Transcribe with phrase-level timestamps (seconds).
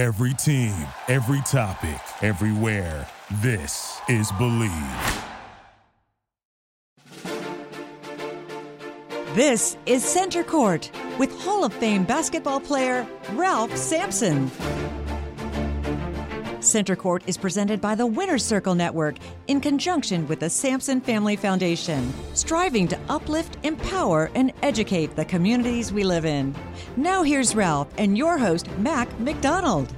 [0.00, 0.72] Every team,
[1.08, 3.06] every topic, everywhere.
[3.42, 4.72] This is Believe.
[9.34, 14.50] This is Center Court with Hall of Fame basketball player Ralph Sampson.
[16.60, 19.16] Center Court is presented by the Winner's Circle Network
[19.48, 25.92] in conjunction with the Sampson Family Foundation, striving to uplift, empower, and educate the communities
[25.92, 26.54] we live in.
[26.96, 29.94] Now here's Ralph and your host, Mac McDonald.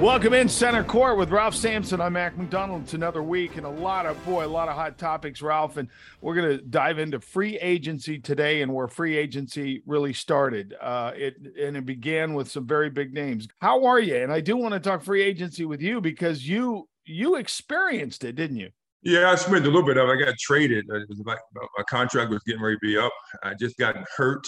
[0.00, 2.00] Welcome in Center Court with Ralph Sampson.
[2.00, 2.82] I'm Mac McDonald.
[2.82, 5.76] It's another week and a lot of boy, a lot of hot topics, Ralph.
[5.76, 5.88] And
[6.20, 10.74] we're going to dive into free agency today and where free agency really started.
[10.80, 13.46] Uh, it and it began with some very big names.
[13.60, 14.16] How are you?
[14.16, 18.34] And I do want to talk free agency with you because you you experienced it,
[18.34, 18.70] didn't you?
[19.02, 20.08] Yeah, I spent a little bit of.
[20.08, 20.12] it.
[20.12, 20.86] I got traded.
[21.24, 23.12] Like my contract was getting ready to be up.
[23.44, 24.44] I just got hurt.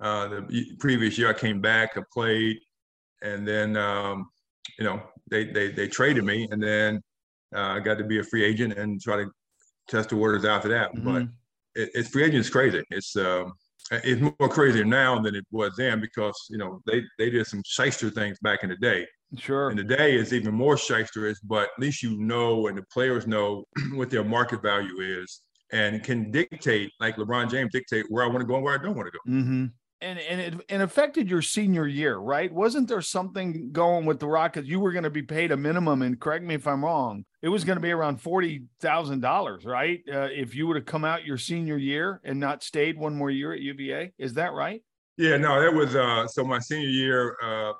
[0.00, 2.56] Uh, the previous year, I came back, I played,
[3.22, 3.76] and then.
[3.76, 4.30] Um,
[4.80, 7.00] you know, they they they traded me, and then
[7.54, 9.30] uh, I got to be a free agent and try to
[9.88, 10.94] test the waters after that.
[10.94, 11.04] Mm-hmm.
[11.04, 11.22] But
[11.80, 12.82] it, it's free agent is crazy.
[12.90, 13.52] It's um,
[13.90, 17.62] it's more crazier now than it was then because you know they they did some
[17.64, 19.06] shyster things back in the day.
[19.36, 19.68] Sure.
[19.68, 23.64] And today is even more shysterish, but at least you know and the players know
[23.92, 28.40] what their market value is and can dictate, like LeBron James dictate where I want
[28.40, 29.32] to go and where I don't want to go.
[29.32, 29.66] Mm-hmm
[30.00, 32.52] and and it, and affected your senior year, right?
[32.52, 34.68] Wasn't there something going with the Rockets?
[34.68, 37.24] You were going to be paid a minimum, and correct me if I'm wrong.
[37.42, 40.00] It was going to be around forty thousand dollars, right?
[40.12, 43.30] Uh, if you would have come out your senior year and not stayed one more
[43.30, 44.82] year at UVA, is that right?
[45.16, 46.44] Yeah, no, that was uh, so.
[46.44, 47.72] My senior year, uh,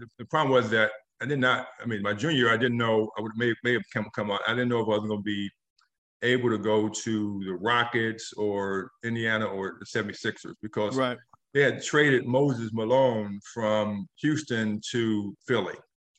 [0.00, 0.90] the, the problem was that
[1.22, 1.68] I did not.
[1.82, 4.30] I mean, my junior year, I didn't know I would may may have come come
[4.30, 4.40] out.
[4.46, 5.50] I didn't know if I was going to be
[6.22, 11.18] able to go to the Rockets or Indiana or the 76ers because right.
[11.52, 15.74] they had traded Moses Malone from Houston to Philly.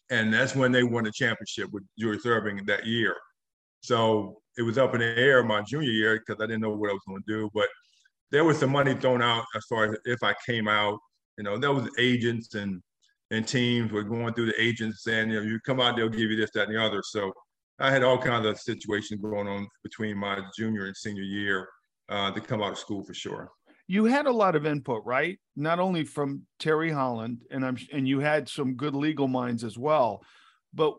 [0.10, 3.16] And that's when they won the championship with Julius Erving that year.
[3.82, 6.90] So it was up in the air my junior year because I didn't know what
[6.90, 7.50] I was going to do.
[7.54, 7.68] But
[8.32, 11.00] there was some money thrown out as far as if I came out.
[11.38, 12.82] You know, there was agents and
[13.32, 16.30] and teams were going through the agents saying, you know, you come out, they'll give
[16.30, 17.02] you this, that, and the other.
[17.04, 17.34] So
[17.80, 21.68] I had all kinds of situations going on between my junior and senior year
[22.10, 23.52] uh, to come out of school for sure.
[23.88, 25.40] You had a lot of input, right?
[25.56, 29.78] Not only from Terry Holland, and I'm and you had some good legal minds as
[29.78, 30.24] well.
[30.74, 30.96] But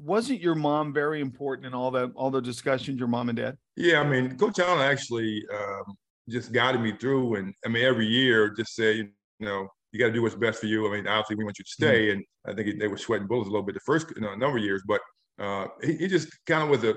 [0.00, 2.98] wasn't your mom very important in all that all the discussions?
[2.98, 3.56] Your mom and dad?
[3.76, 5.94] Yeah, I mean, Coach Holland actually um,
[6.28, 10.06] just guided me through, and I mean, every year just say, you know, you got
[10.06, 10.88] to do what's best for you.
[10.88, 12.18] I mean, obviously we want you to stay, mm-hmm.
[12.18, 14.58] and I think they were sweating bullets a little bit the first you know, number
[14.58, 15.00] of years, but
[15.40, 16.94] uh, he, he, just kind of was a,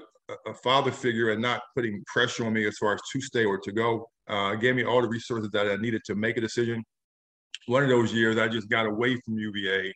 [0.47, 3.57] a, father figure and not putting pressure on me as far as to stay or
[3.57, 4.05] to go.
[4.27, 6.83] Uh, gave me all the resources that I needed to make a decision.
[7.67, 9.93] One of those years, I just got away from UVA,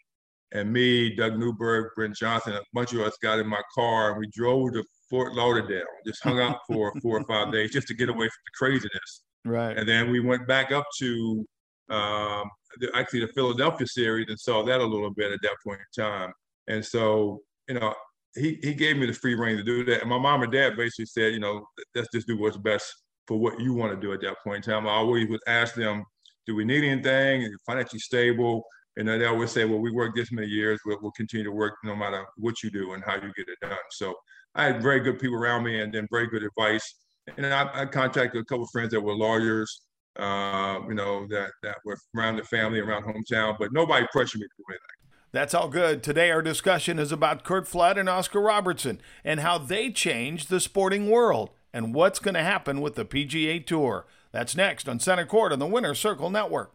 [0.53, 4.19] and me, Doug Newburg, Brent Johnson, a bunch of us got in my car and
[4.19, 5.83] we drove to Fort Lauderdale.
[6.05, 9.23] Just hung out for four or five days just to get away from the craziness.
[9.45, 9.77] Right.
[9.77, 11.45] And then we went back up to
[11.89, 15.79] um, the, actually the Philadelphia series and saw that a little bit at that point
[15.79, 16.31] in time.
[16.67, 17.93] And so, you know,
[18.37, 20.01] he he gave me the free reign to do that.
[20.01, 21.65] And my mom and dad basically said, you know,
[21.95, 22.85] let's just do what's best
[23.27, 24.87] for what you want to do at that point in time.
[24.87, 26.03] I always would ask them,
[26.45, 27.53] do we need anything?
[27.65, 28.63] Financially stable?
[28.95, 31.75] And they always say, well, we work this many years, we'll, we'll continue to work
[31.83, 33.77] no matter what you do and how you get it done.
[33.91, 34.15] So
[34.55, 36.95] I had very good people around me and then very good advice.
[37.37, 39.81] And I, I contacted a couple of friends that were lawyers,
[40.17, 44.47] uh, you know, that, that were around the family, around hometown, but nobody pressured me
[44.47, 45.06] to do anything.
[45.37, 46.01] That's all good.
[46.01, 50.59] Today, our discussion is about Curt Flood and Oscar Robertson and how they changed the
[50.59, 54.07] sporting world and what's going to happen with the PGA Tour.
[54.31, 56.73] That's next on Center Court on the Winner's Circle Network.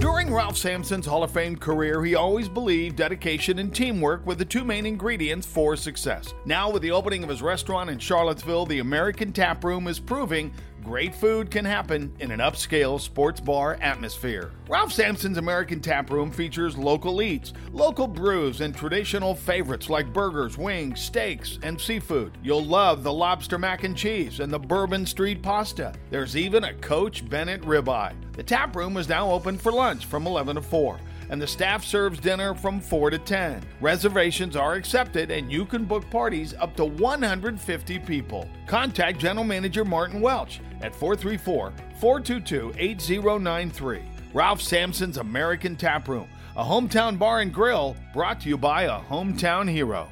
[0.00, 4.44] During Ralph Sampson's Hall of Fame career, he always believed dedication and teamwork were the
[4.44, 6.34] two main ingredients for success.
[6.44, 10.52] Now, with the opening of his restaurant in Charlottesville, the American Tap Room is proving
[10.86, 14.52] great food can happen in an upscale sports bar atmosphere.
[14.68, 20.56] Ralph Sampson's American Tap Room features local eats, local brews, and traditional favorites like burgers,
[20.56, 22.38] wings, steaks, and seafood.
[22.40, 25.92] You'll love the lobster mac and cheese and the Bourbon Street pasta.
[26.10, 28.14] There's even a Coach Bennett ribeye.
[28.34, 31.84] The tap room is now open for lunch from 11 to 4 and the staff
[31.84, 33.62] serves dinner from 4 to 10.
[33.80, 38.48] Reservations are accepted and you can book parties up to 150 people.
[38.66, 44.02] Contact General Manager Martin Welch at 434 422 8093.
[44.34, 49.00] Ralph Sampson's American Tap Room, a hometown bar and grill brought to you by a
[49.00, 50.08] hometown hero.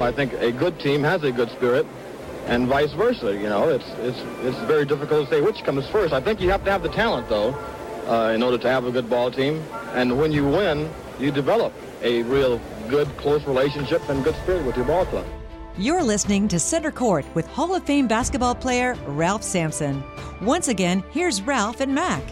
[0.00, 1.86] I think a good team has a good spirit,
[2.46, 3.32] and vice versa.
[3.32, 6.12] You know, it's it's it's very difficult to say which comes first.
[6.12, 7.54] I think you have to have the talent though,
[8.06, 9.62] uh, in order to have a good ball team.
[9.94, 14.76] And when you win, you develop a real good, close relationship and good spirit with
[14.76, 15.26] your ball club.
[15.76, 20.04] You're listening to Center Court with Hall of Fame basketball player Ralph Sampson.
[20.40, 22.22] Once again, here's Ralph and Mac.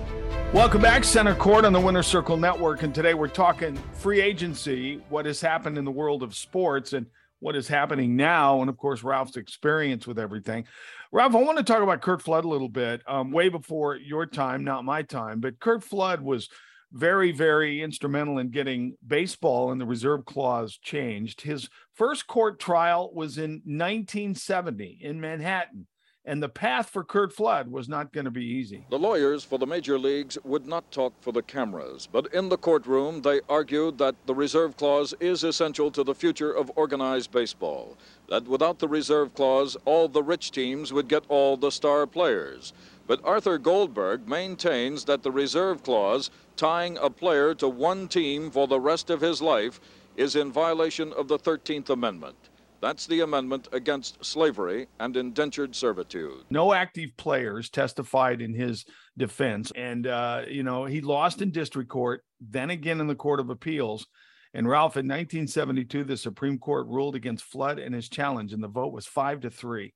[0.53, 2.83] Welcome back, Center Court on the Winner's Circle Network.
[2.83, 7.07] And today we're talking free agency, what has happened in the world of sports, and
[7.43, 8.61] what is happening now.
[8.61, 10.65] And of course, Ralph's experience with everything.
[11.11, 14.27] Ralph, I want to talk about Curt Flood a little bit, um, way before your
[14.27, 16.49] time, not my time, but Curt Flood was
[16.93, 21.41] very, very instrumental in getting baseball and the reserve clause changed.
[21.41, 25.87] His first court trial was in 1970 in Manhattan
[26.25, 28.87] and the path for Curt Flood was not going to be easy.
[28.91, 32.57] The lawyers for the major leagues would not talk for the cameras, but in the
[32.57, 37.99] courtroom they argued that the reserve clause is essential to the future of organized baseball.
[38.29, 42.73] That without the reserve clause, all the rich teams would get all the star players.
[43.09, 48.69] But Arthur Goldberg maintains that the reserve clause, tying a player to one team for
[48.69, 49.81] the rest of his life,
[50.17, 52.37] is in violation of the 13th Amendment.
[52.83, 56.43] That's the amendment against slavery and indentured servitude.
[56.51, 58.85] No active players testified in his
[59.17, 59.71] defense.
[59.77, 63.51] And, uh, you know, he lost in district court, then again in the Court of
[63.51, 64.09] Appeals.
[64.53, 68.69] And Ralph, in 1972, the Supreme Court ruled against Flood and his challenge, and the
[68.69, 69.95] vote was five to three.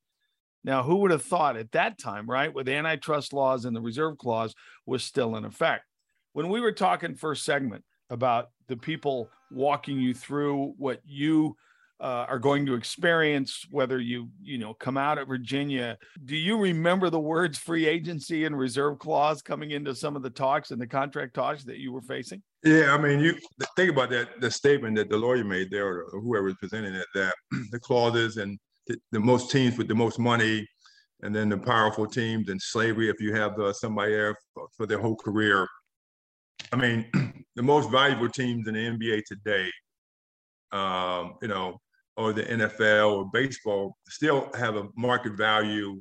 [0.63, 4.17] Now, who would have thought at that time, right, with antitrust laws and the reserve
[4.17, 4.55] clause
[4.87, 5.85] was still in effect?
[6.35, 11.57] When we were talking first segment about the people walking you through what you
[12.01, 15.97] uh, are going to experience whether you you know come out of virginia
[16.27, 20.31] do you remember the words free agency and reserve clause coming into some of the
[20.31, 22.43] talks and the contract talks that you were facing?
[22.65, 23.35] Yeah i mean you
[23.77, 27.07] think about that the statement that the lawyer made there or whoever was presenting it
[27.15, 27.35] that
[27.71, 30.67] the clauses and the, the, most teams with the most money
[31.23, 34.87] and then the powerful teams and slavery if you have uh, somebody there for, for
[34.87, 35.67] their whole career.
[36.73, 37.07] I mean
[37.57, 39.71] the most valuable teams in the nba today
[40.73, 41.81] um, you know,
[42.17, 46.01] or the NFL or baseball still have a market value,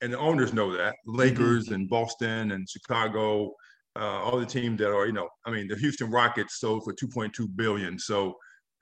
[0.00, 0.96] and the owners know that.
[1.06, 1.74] Lakers mm-hmm.
[1.74, 3.52] and Boston and Chicago,
[3.96, 6.92] uh, all the teams that are, you know, I mean, the Houston Rockets sold for
[6.92, 7.98] 2.2 billion.
[7.98, 8.36] So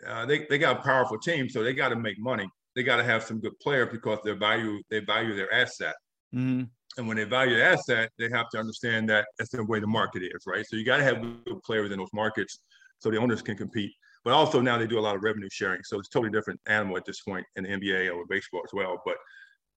[0.06, 2.48] uh, they they got a powerful team, so they got to make money.
[2.74, 5.94] They got to have some good players because they value they value their asset.
[6.34, 6.64] Mm-hmm.
[6.98, 9.86] And when they value the asset, they have to understand that that's the way the
[9.86, 10.66] market is, right?
[10.66, 12.60] So you got to have good players in those markets
[12.98, 13.92] so the owners can compete.
[14.24, 16.60] But also now they do a lot of revenue sharing, so it's a totally different
[16.66, 19.02] animal at this point in the NBA or baseball as well.
[19.04, 19.16] But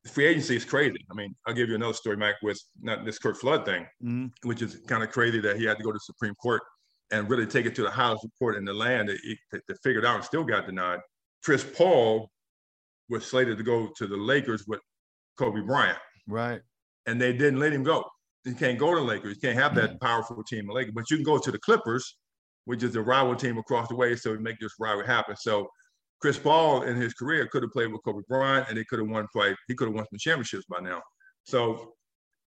[0.10, 1.06] free agency is crazy.
[1.12, 4.28] I mean, I'll give you another story, Mike, with not this Curt Flood thing, mm-hmm.
[4.48, 6.62] which is kind of crazy that he had to go to the Supreme Court
[7.12, 10.06] and really take it to the highest court in the land to, to figure it
[10.06, 11.00] out and still got denied.
[11.44, 12.30] Chris Paul
[13.10, 14.80] was slated to go to the Lakers with
[15.38, 15.98] Kobe Bryant.
[16.28, 16.62] Right.
[17.06, 18.04] And they didn't let him go.
[18.46, 19.36] You can't go to the Lakers.
[19.36, 20.06] You can't have that mm-hmm.
[20.06, 22.18] powerful team in Lakers, but you can go to the Clippers
[22.66, 25.36] which is a rival team across the way, so we make this rivalry happen.
[25.36, 25.68] So
[26.22, 29.08] Chris Paul in his career could have played with Kobe Bryant and he could have
[29.08, 31.02] won quite he could have won some championships by now.
[31.44, 31.94] So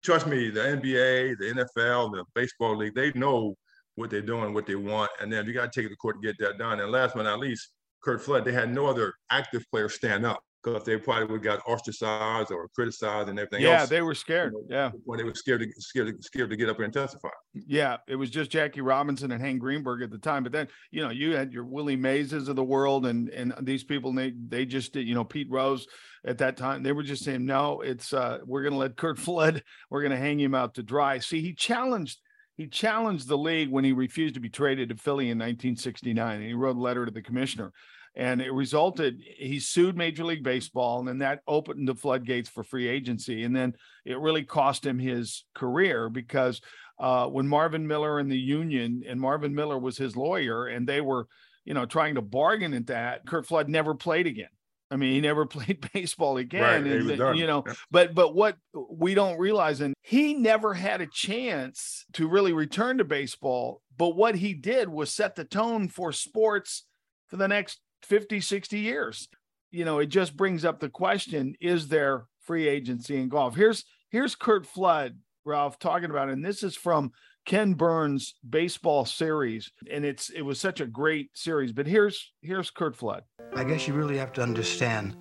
[0.04, 3.56] trust me, the NBA, the NFL, the baseball league, they know
[3.96, 5.12] what they're doing, what they want.
[5.20, 6.80] And then you got to take it to court to get that done.
[6.80, 7.70] And last but not least,
[8.04, 11.60] Curt Flood, they had no other active player stand up because they probably would got
[11.68, 13.90] ostracized or criticized and everything yeah, else.
[13.90, 14.54] they were scared.
[14.54, 14.92] You know, yeah.
[15.06, 17.30] When they were scared to scared to, scared to get up there and testify.
[17.54, 20.44] Yeah, it was just Jackie Robinson and Hank Greenberg at the time.
[20.44, 23.84] But then, you know, you had your Willie Mayses of the world and and these
[23.84, 25.88] people they they just did, you know, Pete Rose
[26.26, 29.64] at that time, they were just saying, No, it's uh we're gonna let Curt Flood,
[29.90, 31.20] we're gonna hang him out to dry.
[31.20, 32.20] See, he challenged
[32.56, 36.38] he challenged the league when he refused to be traded to Philly in 1969.
[36.38, 37.72] And he wrote a letter to the commissioner
[38.18, 42.64] and it resulted he sued major league baseball and then that opened the floodgates for
[42.64, 46.60] free agency and then it really cost him his career because
[47.00, 51.00] uh, when marvin miller and the union and marvin miller was his lawyer and they
[51.00, 51.28] were
[51.64, 54.50] you know trying to bargain at that curt flood never played again
[54.90, 57.66] I mean, he never played baseball again, right, and, you know.
[57.68, 57.74] Yeah.
[57.92, 58.56] But but what
[58.90, 63.82] we don't realize, and he never had a chance to really return to baseball.
[63.98, 66.86] But what he did was set the tone for sports
[67.28, 69.28] for the next 50, 60 years.
[69.72, 73.56] You know, it just brings up the question is there free agency in golf?
[73.56, 76.34] Here's here's Curt Flood, Ralph, talking about it.
[76.34, 77.12] And this is from
[77.46, 79.72] Ken Burns' baseball series.
[79.92, 81.74] And it's it was such a great series.
[81.74, 83.24] But here's here's Curt Flood.
[83.56, 85.16] I guess you really have to understand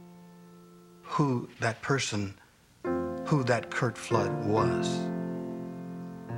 [1.02, 2.38] who that person,
[2.84, 4.96] who that Curt Flood was.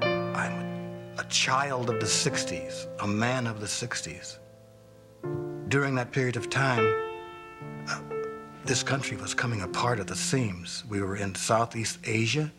[0.02, 4.38] I'm a child of the 60s, a man of the 60s
[5.68, 6.86] during that period of time,
[7.88, 8.00] uh,
[8.64, 10.84] this country was coming apart at the seams.
[10.88, 12.50] We were in Southeast Asia.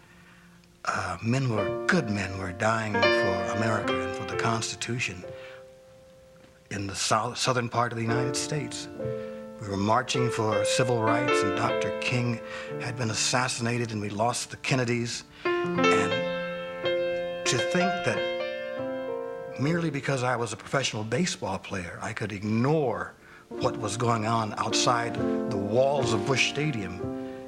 [0.85, 5.23] Uh, men were, good men were dying for America and for the Constitution
[6.71, 8.87] in the south, southern part of the United States.
[9.61, 11.97] We were marching for civil rights, and Dr.
[11.99, 12.39] King
[12.79, 15.23] had been assassinated, and we lost the Kennedys.
[15.43, 15.85] And
[17.45, 18.38] to think that
[19.59, 23.13] merely because I was a professional baseball player, I could ignore
[23.49, 25.15] what was going on outside
[25.49, 26.99] the walls of Busch Stadium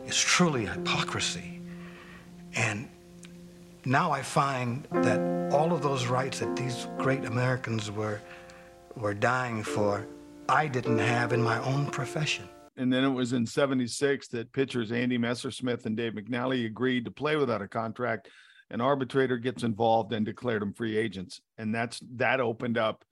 [0.06, 1.62] is truly hypocrisy.
[2.56, 2.90] And
[3.86, 5.20] now I find that
[5.52, 8.20] all of those rights that these great Americans were,
[8.96, 10.06] were dying for,
[10.50, 12.50] I didn't have in my own profession.
[12.78, 17.12] And then it was in 76 that pitchers Andy Messersmith and Dave McNally agreed to
[17.12, 18.30] play without a contract.
[18.72, 21.42] An arbitrator gets involved and declared them free agents.
[21.58, 23.06] And that's that opened up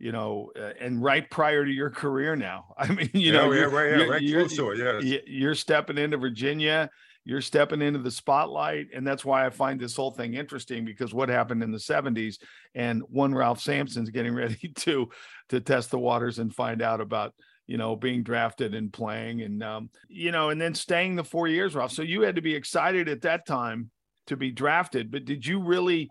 [0.00, 2.72] you know, uh, and right prior to your career now.
[2.78, 5.18] I mean, you yeah, know, yeah, right, yeah, you're, right you're, it, yeah.
[5.26, 6.88] You're stepping into Virginia,
[7.24, 11.12] you're stepping into the spotlight, and that's why I find this whole thing interesting because
[11.12, 12.38] what happened in the '70s,
[12.74, 15.10] and one Ralph Sampson's getting ready to
[15.50, 17.34] to test the waters and find out about
[17.66, 21.46] you know being drafted and playing, and um, you know, and then staying the four
[21.46, 21.92] years, Ralph.
[21.92, 23.90] So you had to be excited at that time
[24.30, 26.08] to be drafted, but did you really?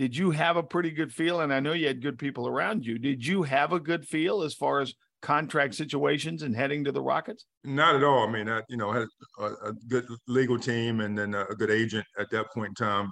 [0.00, 1.40] did you have a pretty good feel?
[1.40, 2.98] And I know you had good people around you.
[2.98, 7.02] Did you have a good feel as far as contract situations and heading to the
[7.02, 7.44] Rockets?
[7.64, 8.26] Not at all.
[8.26, 9.06] I mean, I, you know, had
[9.38, 13.10] a, a good legal team and then a good agent at that point in time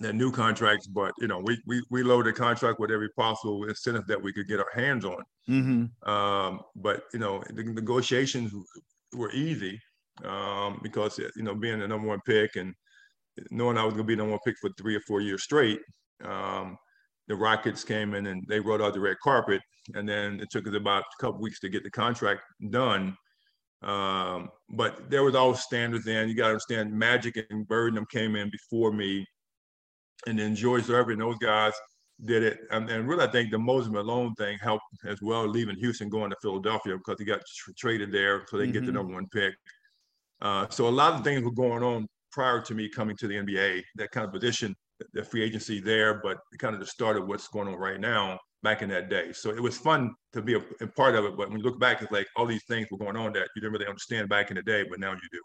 [0.00, 4.06] that new contracts, but you know, we we we loaded contract with every possible incentive
[4.06, 5.22] that we could get our hands on.
[5.46, 6.10] Mm-hmm.
[6.10, 8.50] Um, but you know, the negotiations
[9.12, 9.78] were easy
[10.24, 12.74] um, because you know being the number one pick and
[13.50, 15.42] knowing I was going to be the number one pick for three or four years
[15.42, 15.80] straight,
[16.24, 16.76] um,
[17.28, 19.60] the Rockets came in and they rolled out the red carpet.
[19.94, 23.16] And then it took us about a couple weeks to get the contract done.
[23.82, 26.28] Um, but there was always standards then.
[26.28, 29.26] You got to understand Magic and Bird them came in before me.
[30.26, 31.72] And then George Gervin, those guys
[32.24, 32.60] did it.
[32.70, 36.30] And, and, really, I think the Moses Malone thing helped as well, leaving Houston, going
[36.30, 38.72] to Philadelphia because he got tra- traded there so they mm-hmm.
[38.72, 38.96] get the mm-hmm.
[38.96, 39.54] number one pick.
[40.40, 43.34] Uh, so a lot of things were going on prior to me coming to the
[43.34, 44.74] NBA, that kind of position,
[45.12, 48.38] the free agency there, but kind of the start of what's going on right now
[48.62, 49.32] back in that day.
[49.32, 51.36] So it was fun to be a, a, part of it.
[51.36, 53.60] But when you look back, it's like all these things were going on that you
[53.60, 55.40] didn't really understand back in the day, but now you do.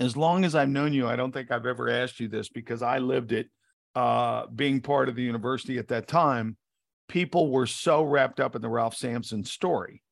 [0.00, 2.82] As long as I've known you, I don't think I've ever asked you this because
[2.82, 3.48] I lived it
[3.94, 6.56] uh, being part of the university at that time.
[7.08, 10.02] People were so wrapped up in the Ralph Sampson story.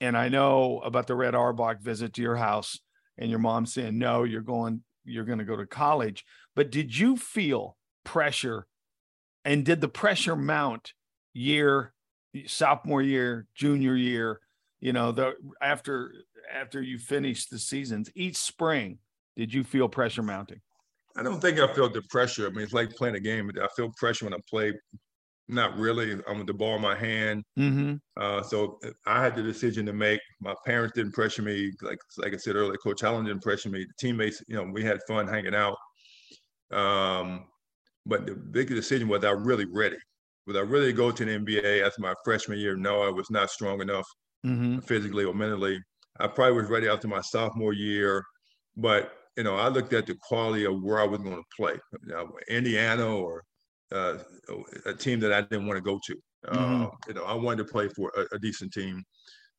[0.00, 2.78] And I know about the Red Auerbach visit to your house
[3.16, 6.24] and your mom saying, no, you're going you're going to go to college.
[6.54, 8.66] But did you feel pressure
[9.44, 10.92] and did the pressure mount
[11.32, 11.92] year,
[12.46, 14.40] sophomore year, junior year,
[14.80, 16.12] you know, the after
[16.52, 18.98] after you finished the seasons each spring,
[19.36, 20.60] did you feel pressure mounting?
[21.16, 22.46] I don't think I felt the pressure.
[22.46, 23.50] I mean, it's like playing a game.
[23.60, 24.72] I feel pressure when I play
[25.48, 26.12] not really.
[26.28, 27.44] I'm with the ball in my hand.
[27.58, 27.94] Mm-hmm.
[28.20, 30.20] Uh, so I had the decision to make.
[30.40, 31.72] My parents didn't pressure me.
[31.82, 33.84] Like like I said earlier, Coach Holland didn't pressure me.
[33.84, 35.76] The teammates, you know, we had fun hanging out.
[36.70, 37.46] Um,
[38.04, 39.96] but the big decision was I really ready.
[40.46, 42.76] Was I really go to the NBA after my freshman year?
[42.76, 44.06] No, I was not strong enough
[44.44, 44.78] mm-hmm.
[44.80, 45.78] physically or mentally.
[46.20, 48.24] I probably was ready after my sophomore year,
[48.76, 51.74] but you know, I looked at the quality of where I was going to play,
[52.02, 53.44] you know, Indiana or
[53.92, 54.18] uh,
[54.86, 56.14] a team that I didn't want to go to.
[56.46, 56.84] Mm-hmm.
[56.84, 59.02] Uh, you know, I wanted to play for a, a decent team.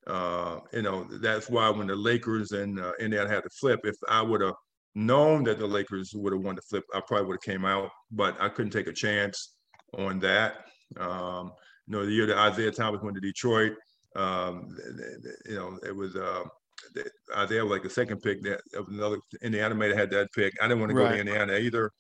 [0.07, 3.95] Uh, you know, that's why when the Lakers and uh, Indiana had to flip, if
[4.07, 4.55] I would have
[4.95, 7.89] known that the Lakers would have won the flip, I probably would have came out.
[8.11, 9.55] But I couldn't take a chance
[9.97, 10.65] on that.
[10.97, 11.51] Um,
[11.87, 13.73] you know, the year that Isiah Thomas went to Detroit,
[14.15, 14.67] um,
[15.47, 16.43] you know, it was uh,
[17.43, 18.41] Isiah was like the second pick.
[18.43, 20.53] That another Indiana may have had that pick.
[20.61, 21.13] I didn't want to go right.
[21.13, 21.91] to Indiana either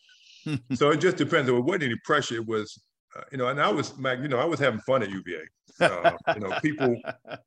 [0.73, 1.47] so it just depends.
[1.47, 2.35] There wasn't any pressure.
[2.35, 2.81] It was,
[3.15, 5.41] uh, you know, and I was, Mac, you know, I was having fun at UVA.
[5.79, 6.95] Uh, you know, people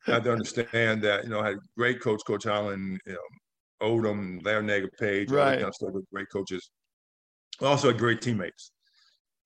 [0.07, 3.19] had to understand that, you know, I had great coach, Coach Holland, you know,
[3.87, 5.41] Odom, Larranaga Page, right.
[5.41, 6.71] all that kind of stuff with great coaches.
[7.61, 8.73] Also had great teammates.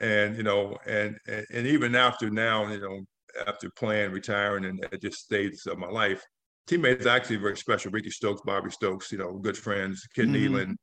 [0.01, 3.01] And, you know, and, and, and even after now, you know,
[3.47, 6.23] after playing, retiring, and at just states of my life,
[6.67, 7.91] teammates actually very special.
[7.91, 10.07] Ricky Stokes, Bobby Stokes, you know, good friends.
[10.15, 10.55] Kid mm-hmm.
[10.55, 10.77] Nealon,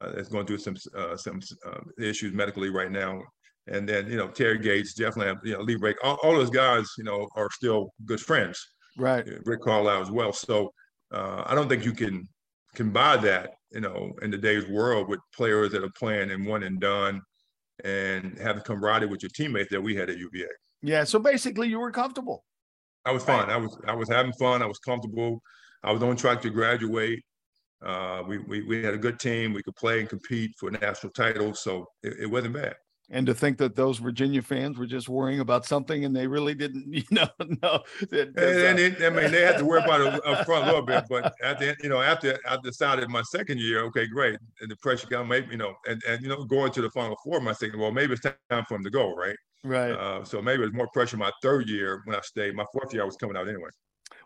[0.00, 3.20] uh, that's going through some uh, some uh, issues medically right now.
[3.66, 6.50] And then you know Terry Gates, Jeff have, you know Lee Rake, all, all, those
[6.50, 8.58] guys you know are still good friends.
[8.96, 9.26] Right.
[9.44, 10.32] Rick Carlisle as well.
[10.32, 10.72] So
[11.12, 12.28] uh, I don't think you can
[12.74, 16.62] can buy that you know in today's world with players that are playing and one
[16.62, 17.22] and done
[17.84, 20.46] and have the camaraderie with your teammates that we had at UVA.
[20.82, 21.04] Yeah.
[21.04, 22.44] So basically, you were comfortable.
[23.04, 23.50] I was fine.
[23.50, 24.62] I was I was having fun.
[24.62, 25.40] I was comfortable.
[25.82, 27.22] I was on track to graduate.
[27.84, 29.52] Uh, we, we, we had a good team.
[29.52, 32.76] We could play and compete for national titles, so it, it wasn't bad
[33.10, 36.54] and to think that those Virginia fans were just worrying about something and they really
[36.54, 37.28] didn't, you know,
[37.62, 37.80] know.
[38.10, 40.66] That, and, and uh, I mean, they had to worry about it up front a
[40.66, 44.38] little bit, but at the you know, after I decided my second year, okay, great,
[44.60, 47.16] and the pressure got maybe, you know, and, and you know, going to the Final
[47.22, 49.36] Four, my second, well, maybe it's time for him to go, right?
[49.64, 49.92] Right.
[49.92, 52.54] Uh, so maybe it was more pressure my third year when I stayed.
[52.54, 53.70] My fourth year, I was coming out anyway.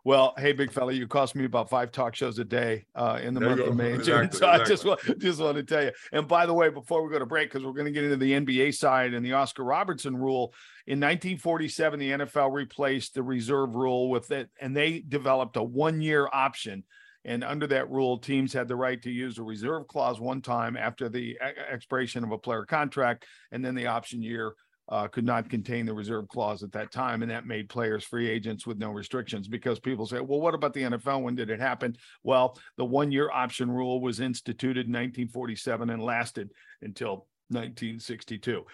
[0.09, 3.35] Well, hey, big fella, you cost me about five talk shows a day uh, in
[3.35, 3.93] the there month of May.
[3.93, 4.63] Exactly, so exactly.
[4.63, 5.91] I just want just want to tell you.
[6.13, 8.17] And by the way, before we go to break, because we're going to get into
[8.17, 10.55] the NBA side and the Oscar Robertson rule
[10.87, 16.27] in 1947, the NFL replaced the reserve rule with it, and they developed a one-year
[16.33, 16.85] option.
[17.27, 20.79] And under that rule, teams had the right to use a reserve clause one time
[20.79, 21.39] after the
[21.71, 24.55] expiration of a player contract, and then the option year
[24.89, 28.29] uh, could not contain the reserve clause at that time, and that made players free
[28.29, 29.49] agents with no restrictions.
[29.49, 31.23] Because people say, "Well, what about the NFL?
[31.23, 36.51] When did it happen?" Well, the one-year option rule was instituted in 1947 and lasted
[36.83, 38.65] until 1962.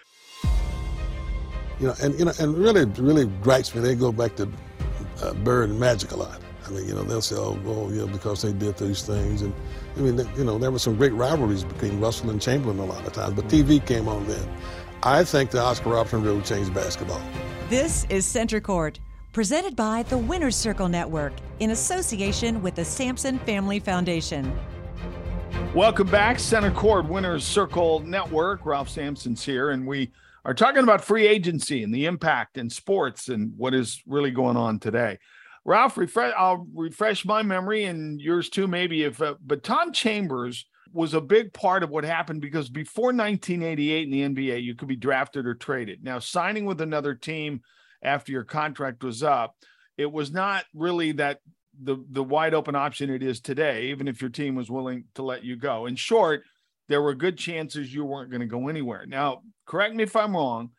[1.81, 3.81] You know, and you know, and really, really gripes me.
[3.81, 4.49] They go back to
[5.23, 6.41] uh, Bird and Magic a lot.
[6.67, 9.53] I mean, you know, they'll say, "Oh, well, know, because they did these things," and
[9.97, 13.07] I mean, you know, there were some great rivalries between Russell and Chamberlain a lot
[13.07, 14.49] of times, but TV came on then.
[15.07, 17.21] I think the Oscar Robertson rule changed basketball.
[17.69, 18.99] This is Center Court,
[19.35, 24.59] presented by the Winners Circle Network in association with the Sampson Family Foundation.
[25.75, 28.65] Welcome back, Center Court Winners Circle Network.
[28.65, 30.11] Ralph Sampson's here, and we
[30.47, 34.57] are talking about free agency and the impact in sports and what is really going
[34.57, 35.19] on today.
[35.67, 39.03] Ralph, refresh, I'll refresh my memory and yours too, maybe.
[39.03, 44.05] If uh, but Tom Chambers was a big part of what happened because before 1988
[44.05, 46.05] in the NBA, you could be drafted or traded.
[46.05, 47.63] Now, signing with another team
[48.03, 49.57] after your contract was up,
[49.99, 51.41] it was not really that
[51.83, 55.23] the the wide open option it is today, even if your team was willing to
[55.25, 55.87] let you go.
[55.87, 56.45] In short,
[56.89, 59.05] there were good chances you weren't going to go anywhere.
[59.07, 60.71] Now, correct me if I'm wrong.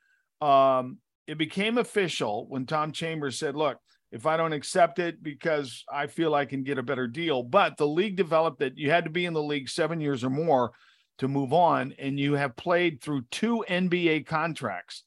[0.41, 3.79] Um, it became official when Tom Chambers said, "Look,
[4.15, 7.43] if I don't accept it because I feel I can get a better deal.
[7.43, 10.29] But the league developed that you had to be in the league seven years or
[10.29, 10.71] more
[11.17, 15.03] to move on, and you have played through two NBA contracts.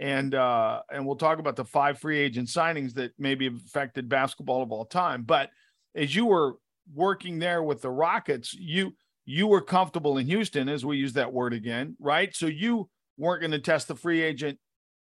[0.00, 4.64] And uh, and we'll talk about the five free agent signings that maybe affected basketball
[4.64, 5.22] of all time.
[5.22, 5.50] But
[5.94, 6.54] as you were
[6.92, 8.92] working there with the Rockets, you
[9.24, 12.34] you were comfortable in Houston, as we use that word again, right?
[12.34, 14.58] So you weren't going to test the free agent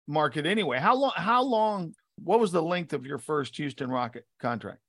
[0.07, 0.79] market anyway.
[0.79, 1.13] How long?
[1.15, 4.79] How long what was the length of your first Houston Rocket contract?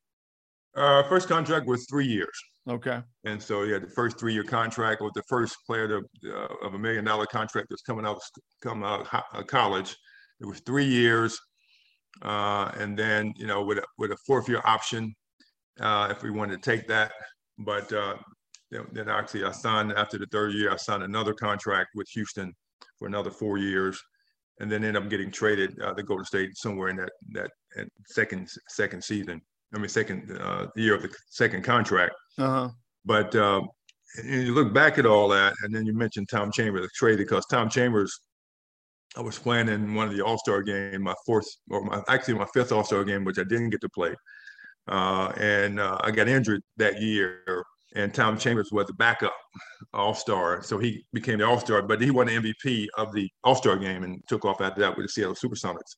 [0.76, 2.38] Uh, first contract was three years.
[2.68, 3.00] Okay.
[3.24, 6.78] And so yeah, the first three-year contract was the first player to, uh, of a
[6.78, 8.20] million dollar contract that's coming out
[8.62, 9.96] coming out of uh, college.
[10.40, 11.38] It was three years,
[12.22, 15.14] uh, and then you know with a, with a fourth-year option
[15.80, 17.12] uh, if we wanted to take that.
[17.58, 18.16] But uh,
[18.70, 20.70] then actually, I signed after the third year.
[20.70, 22.54] I signed another contract with Houston
[22.98, 24.00] for another four years
[24.60, 27.50] and then end up getting traded uh, to Golden State somewhere in that that
[28.06, 29.40] second second season.
[29.74, 32.14] I mean, second uh, year of the second contract.
[32.38, 32.68] Uh-huh.
[33.04, 33.62] But uh,
[34.24, 37.70] you look back at all that, and then you mentioned Tom Chambers, traded because Tom
[37.70, 38.20] Chambers,
[39.16, 42.34] I was playing in one of the All Star game, my fourth or my actually
[42.34, 44.14] my fifth All Star game, which I didn't get to play,
[44.88, 49.34] uh, and uh, I got injured that year and Tom Chambers was the backup
[49.92, 51.82] All Star, so he became the All Star.
[51.82, 54.96] But he won the MVP of the All Star game and took off after that
[54.96, 55.96] with the Seattle SuperSonics.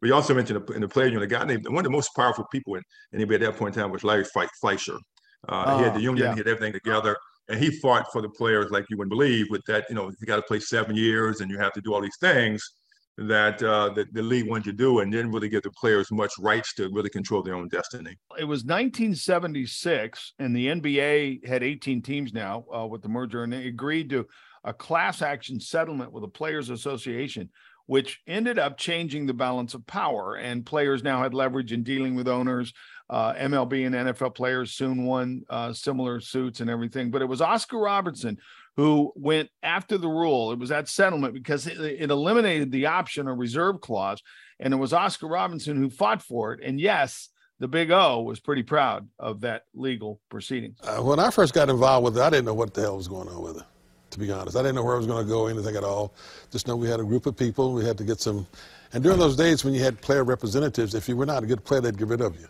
[0.00, 2.46] We also mentioned in the player unit, a guy named one of the most powerful
[2.52, 2.82] people in
[3.14, 4.96] NBA at that point in time was Larry Fleisher.
[5.48, 6.32] Uh, oh, he had the union, yeah.
[6.34, 7.16] he had everything together,
[7.48, 9.46] and he fought for the players like you wouldn't believe.
[9.50, 11.94] With that, you know, you got to play seven years and you have to do
[11.94, 12.62] all these things
[13.18, 16.32] that uh, the, the league wanted to do and didn't really give the players much
[16.38, 18.16] rights to really control their own destiny.
[18.38, 23.52] It was 1976, and the NBA had 18 teams now uh, with the merger, and
[23.52, 24.26] they agreed to
[24.62, 27.50] a class action settlement with the Players Association,
[27.88, 30.36] which ended up changing the balance of power.
[30.36, 32.74] And players now had leverage in dealing with owners.
[33.08, 37.10] Uh, MLB and NFL players soon won uh, similar suits and everything.
[37.10, 38.36] But it was Oscar Robertson
[38.76, 40.52] who went after the rule.
[40.52, 44.22] It was that settlement because it, it, eliminated the option or reserve clause.
[44.60, 46.60] And it was Oscar Robertson who fought for it.
[46.62, 50.76] And yes, the Big O was pretty proud of that legal proceeding.
[50.82, 53.08] Uh, when I first got involved with it, I didn't know what the hell was
[53.08, 53.64] going on with it,
[54.10, 54.56] to be honest.
[54.56, 56.12] I didn't know where I was going to go, anything at all.
[56.50, 57.72] Just know we had a group of people.
[57.72, 58.46] We had to get some.
[58.92, 61.64] And during those days when you had player representatives, if you were not a good
[61.64, 62.48] player, they'd get rid of you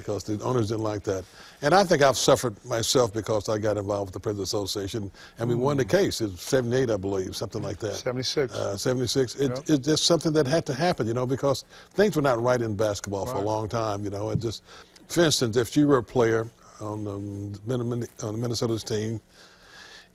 [0.00, 1.24] because the owners didn't like that.
[1.62, 5.48] And I think I've suffered myself because I got involved with the President Association, and
[5.48, 5.58] we mm.
[5.58, 5.90] won the mm.
[5.90, 6.20] case.
[6.20, 7.94] It was 78, I believe, something like that.
[7.94, 8.54] 76.
[8.54, 9.34] Uh, 76.
[9.36, 9.58] It, yep.
[9.66, 12.76] It's just something that had to happen, you know, because things were not right in
[12.76, 13.32] basketball right.
[13.32, 14.30] for a long time, you know.
[14.30, 14.62] And just,
[15.08, 16.46] for instance, if you were a player
[16.80, 19.20] on the, on the Minnesota's team,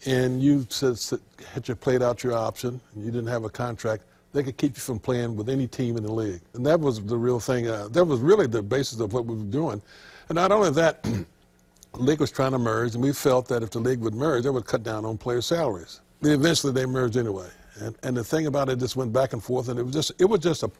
[0.05, 0.97] and you said,
[1.51, 4.75] had you played out your option, and you didn't have a contract, they could keep
[4.75, 6.41] you from playing with any team in the league.
[6.53, 7.67] And that was the real thing.
[7.67, 9.81] Uh, that was really the basis of what we were doing.
[10.29, 11.25] And not only that, the
[11.93, 14.49] league was trying to merge, and we felt that if the league would merge, they
[14.49, 16.01] would cut down on player salaries.
[16.21, 17.49] And eventually, they merged anyway.
[17.79, 20.11] And, and the thing about it just went back and forth, and it was just
[20.19, 20.71] it was just a,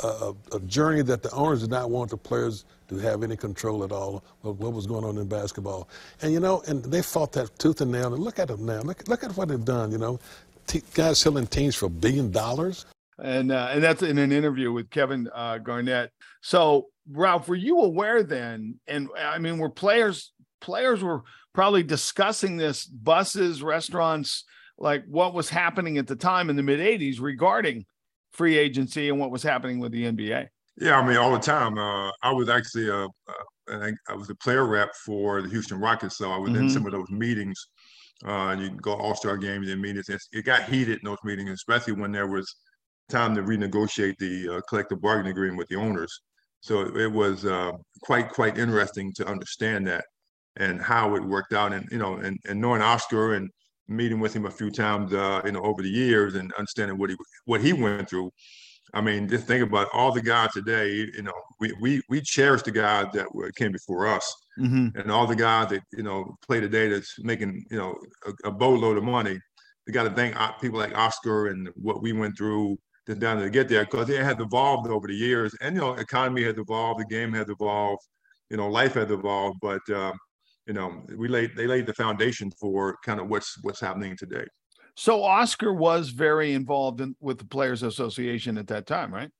[0.00, 3.84] a, a journey that the owners did not want the players to have any control
[3.84, 5.88] at all of what was going on in basketball.
[6.22, 8.14] And you know, and they fought that tooth and nail.
[8.14, 8.80] And look at them now.
[8.80, 9.90] Look, look at what they've done.
[9.90, 10.20] You know,
[10.66, 12.86] T- guys selling teams for a billion dollars.
[13.22, 16.10] And uh, and that's in an interview with Kevin uh, Garnett.
[16.40, 18.80] So Ralph, were you aware then?
[18.86, 24.44] And I mean, were players players were probably discussing this buses, restaurants,
[24.78, 27.84] like what was happening at the time in the mid 80s regarding
[28.32, 30.48] free agency and what was happening with the NBA.
[30.76, 31.78] Yeah, I mean, all the time.
[31.78, 36.18] Uh, I was actually a, uh, I was a player rep for the Houston Rockets,
[36.18, 36.64] so I was mm-hmm.
[36.64, 37.68] in some of those meetings.
[38.24, 40.06] Uh, and you go All Star games and meetings.
[40.08, 42.54] It got heated in those meetings, especially when there was
[43.08, 46.20] time to renegotiate the uh, collective bargaining agreement with the owners.
[46.60, 50.04] So it was uh, quite quite interesting to understand that
[50.56, 53.50] and how it worked out, and you know, and, and knowing Oscar and
[53.88, 57.10] meeting with him a few times, uh, you know, over the years and understanding what
[57.10, 58.30] he what he went through.
[58.94, 60.92] I mean, just think about all the guys today.
[60.92, 63.26] You know, we we we cherish the guys that
[63.56, 64.96] came before us, mm-hmm.
[64.98, 68.52] and all the guys that you know play today that's making you know a, a
[68.52, 69.38] boatload of money.
[69.86, 73.40] You got to thank uh, people like Oscar and what we went through to down
[73.40, 76.56] to get there because it has evolved over the years, and you know, economy has
[76.56, 78.02] evolved, the game has evolved,
[78.48, 79.82] you know, life has evolved, but.
[79.92, 80.12] Uh,
[80.66, 84.46] you know, we laid they laid the foundation for kind of what's what's happening today.
[84.96, 89.30] So Oscar was very involved in, with the Players Association at that time, right?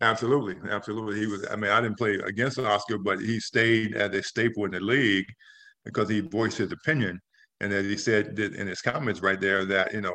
[0.00, 1.18] Absolutely, absolutely.
[1.18, 1.46] He was.
[1.50, 4.80] I mean, I didn't play against Oscar, but he stayed as a staple in the
[4.80, 5.26] league
[5.84, 7.20] because he voiced his opinion,
[7.60, 10.14] and as he said in his comments right there that you know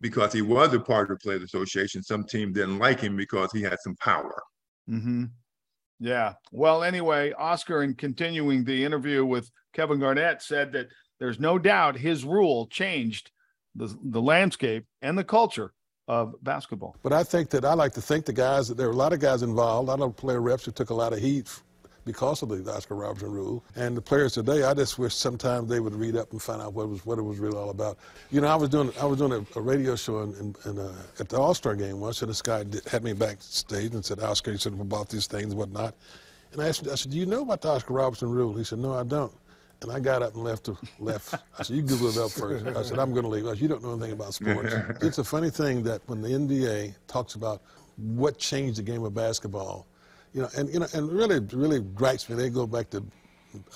[0.00, 3.52] because he was a part of the Players Association, some team didn't like him because
[3.52, 4.42] he had some power.
[4.88, 5.24] Mm-hmm.
[6.00, 6.34] Yeah.
[6.52, 10.86] Well, anyway, Oscar, in continuing the interview with Kevin Garnett, said that
[11.18, 13.30] there's no doubt his rule changed
[13.78, 15.72] the, the landscape and the culture
[16.08, 16.96] of basketball.
[17.02, 19.12] But I think that I like to think the guys that there were a lot
[19.12, 21.48] of guys involved, a lot of player reps who took a lot of heat
[22.08, 23.62] because of the Oscar Robertson rule.
[23.76, 26.72] And the players today, I just wish sometimes they would read up and find out
[26.72, 27.98] what it was what it was really all about.
[28.30, 30.78] You know, I was doing I was doing a, a radio show in, in, in
[30.78, 34.02] uh, at the All Star game once, and this guy did, had me backstage and
[34.02, 35.94] said, "Oscar, you said about these things and whatnot."
[36.52, 38.78] And I asked, I said, "Do you know about the Oscar Robertson rule?" He said,
[38.78, 39.32] "No, I don't."
[39.80, 40.68] And I got up and left.
[40.98, 41.34] left.
[41.58, 42.66] I said, "You Google it up first.
[42.66, 45.18] I said, "I'm going to leave." I said, "You don't know anything about sports." it's
[45.18, 47.62] a funny thing that when the NBA talks about
[47.96, 49.86] what changed the game of basketball,
[50.32, 52.34] you know, and you know, and really, really gripes me.
[52.34, 53.04] They go back to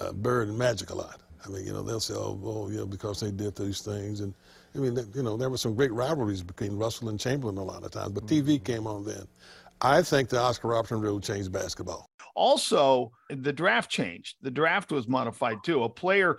[0.00, 1.20] uh, Bird and Magic a lot.
[1.44, 4.34] I mean, you know, they'll say, "Oh, well, yeah, because they did these things," and
[4.74, 7.84] I mean, you know, there were some great rivalries between Russell and Chamberlain a lot
[7.84, 8.64] of times, but TV mm-hmm.
[8.64, 9.26] came on then.
[9.82, 12.08] I think the Oscar Robertson rule changed basketball.
[12.36, 14.36] Also, the draft changed.
[14.40, 15.82] The draft was modified too.
[15.82, 16.38] A player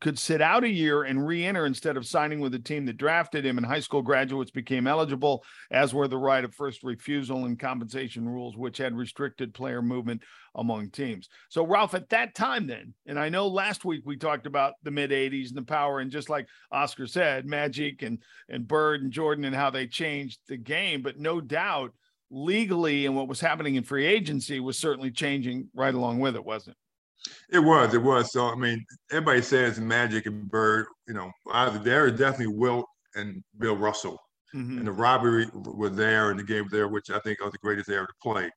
[0.00, 3.44] could sit out a year and re-enter instead of signing with the team that drafted
[3.44, 7.58] him and high school graduates became eligible as were the right of first refusal and
[7.58, 10.22] compensation rules which had restricted player movement
[10.56, 14.46] among teams so ralph at that time then and i know last week we talked
[14.46, 18.66] about the mid 80s and the power and just like oscar said magic and and
[18.66, 21.92] bird and jordan and how they changed the game but no doubt
[22.34, 26.44] legally and what was happening in free agency was certainly changing right along with it
[26.44, 28.32] wasn't it it was, it was.
[28.32, 30.86] So I mean, everybody says Magic and Bird.
[31.08, 34.18] You know, either there is definitely Wilt and Bill Russell,
[34.54, 34.78] mm-hmm.
[34.78, 37.88] and the robbery were there, and the game there, which I think was the greatest
[37.88, 38.50] era to play.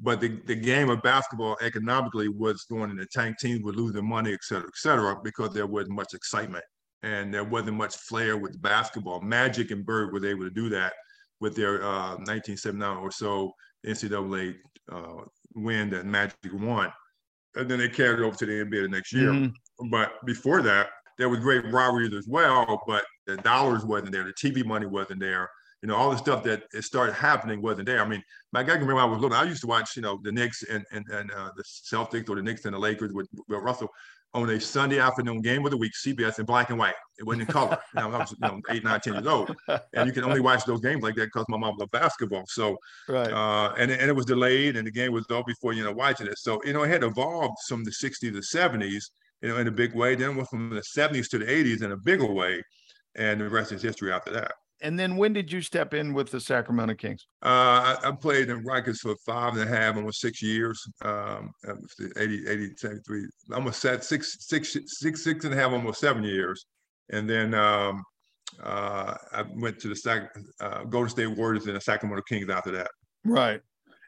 [0.00, 3.38] But the, the game of basketball economically was going in the tank.
[3.38, 6.64] Teams were losing money, et cetera, et cetera, because there wasn't much excitement
[7.04, 9.20] and there wasn't much flair with basketball.
[9.20, 10.94] Magic and Bird was able to do that
[11.44, 13.52] with their uh, 1979 or so
[13.86, 14.54] NCAA
[14.90, 15.22] uh,
[15.54, 16.90] win that Magic won
[17.56, 19.30] and then they carried over to the NBA the next year.
[19.30, 19.90] Mm-hmm.
[19.90, 24.32] But before that, there was great rivalries as well, but the dollars wasn't there, the
[24.32, 25.48] TV money wasn't there.
[25.82, 28.00] You know, all the stuff that it started happening wasn't there.
[28.00, 28.22] I mean,
[28.54, 29.36] I can remember I was little.
[29.36, 32.36] I used to watch, you know, the Knicks and and, and uh, the Celtics or
[32.36, 33.90] the Knicks and the Lakers with, with Russell
[34.34, 36.94] on a Sunday afternoon game of the week, CBS in black and white.
[37.18, 37.78] It wasn't in color.
[37.94, 39.54] you know, I was you know, eight, nine, ten years old,
[39.94, 42.44] and you can only watch those games like that because my mom loved basketball.
[42.48, 42.76] So,
[43.08, 43.32] right.
[43.32, 46.26] uh, and and it was delayed, and the game was over before you know watching
[46.26, 46.38] it.
[46.38, 49.04] So you know, it had evolved from the '60s to '70s,
[49.42, 50.16] you know, in a big way.
[50.16, 52.62] Then went from the '70s to the '80s in a bigger way,
[53.14, 54.52] and the rest is history after that.
[54.82, 57.26] And then when did you step in with the Sacramento Kings?
[57.42, 60.84] Uh, I, I, played in Rockets for five and a half, almost six years.
[61.02, 61.52] Um,
[62.16, 66.66] 80, 80, 73, almost set six, six, six, six and a half, almost seven years.
[67.10, 68.02] And then um,
[68.62, 72.72] uh, I went to the Sac- uh, Golden State Warriors and the Sacramento Kings after
[72.72, 72.90] that.
[73.24, 73.60] Right.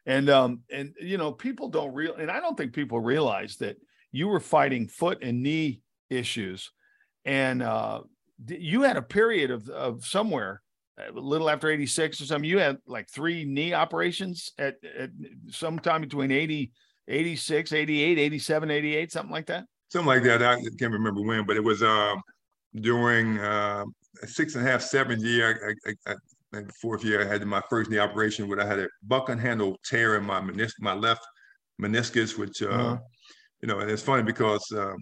[0.06, 3.76] And um and you know people don't real and I don't think people realize that
[4.12, 6.70] you were fighting foot and knee issues
[7.24, 8.02] and uh
[8.44, 10.62] you had a period of of somewhere
[10.98, 15.10] a little after 86 or something you had like three knee operations at, at
[15.50, 16.72] sometime between 80
[17.08, 21.56] 86 88 87 88 something like that something like that i can't remember when but
[21.56, 22.20] it was um
[22.80, 23.84] during uh
[24.24, 27.62] six and a half seven year I, I, I, the fourth year i had my
[27.68, 31.26] first knee operation where i had a bucket handle tear in my meniscus my left
[31.80, 32.96] meniscus which uh, uh-huh.
[33.60, 34.96] you know and it's funny because um,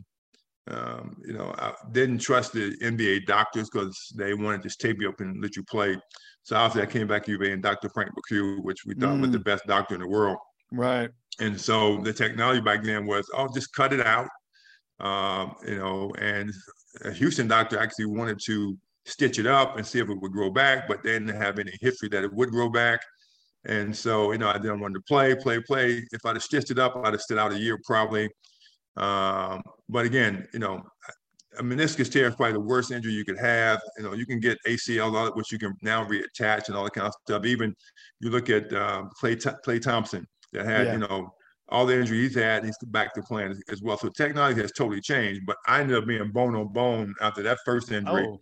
[0.69, 5.09] um, you know, I didn't trust the NBA doctors because they wanted to tape you
[5.09, 5.97] up and let you play.
[6.43, 7.89] So after I came back to UVA and Dr.
[7.91, 9.23] Frank McCue, which we thought mm.
[9.23, 9.45] was the mm.
[9.45, 10.39] best doctor in the world.
[10.73, 11.11] Right.
[11.41, 14.29] And so the technology back then was, oh, just cut it out.
[15.01, 16.53] Um, you know, and
[17.05, 20.51] a Houston doctor actually wanted to stitch it up and see if it would grow
[20.51, 23.01] back, but they didn't have any history that it would grow back.
[23.67, 26.05] And so, you know, I didn't want to play, play, play.
[26.13, 28.29] If I'd have stitched it up, I'd have stood out a year probably.
[28.97, 30.83] Um, but again, you know,
[31.59, 33.81] a meniscus tear is probably the worst injury you could have.
[33.97, 37.07] You know, you can get ACL, which you can now reattach and all that kind
[37.07, 37.45] of stuff.
[37.45, 37.75] Even
[38.21, 40.93] you look at um, Klay, Klay Thompson that had, yeah.
[40.95, 41.33] you know,
[41.69, 43.97] all the injury he's had, he's back to playing as well.
[43.97, 45.43] So technology has totally changed.
[45.47, 48.27] But I ended up being bone on bone after that first injury.
[48.27, 48.41] Oh.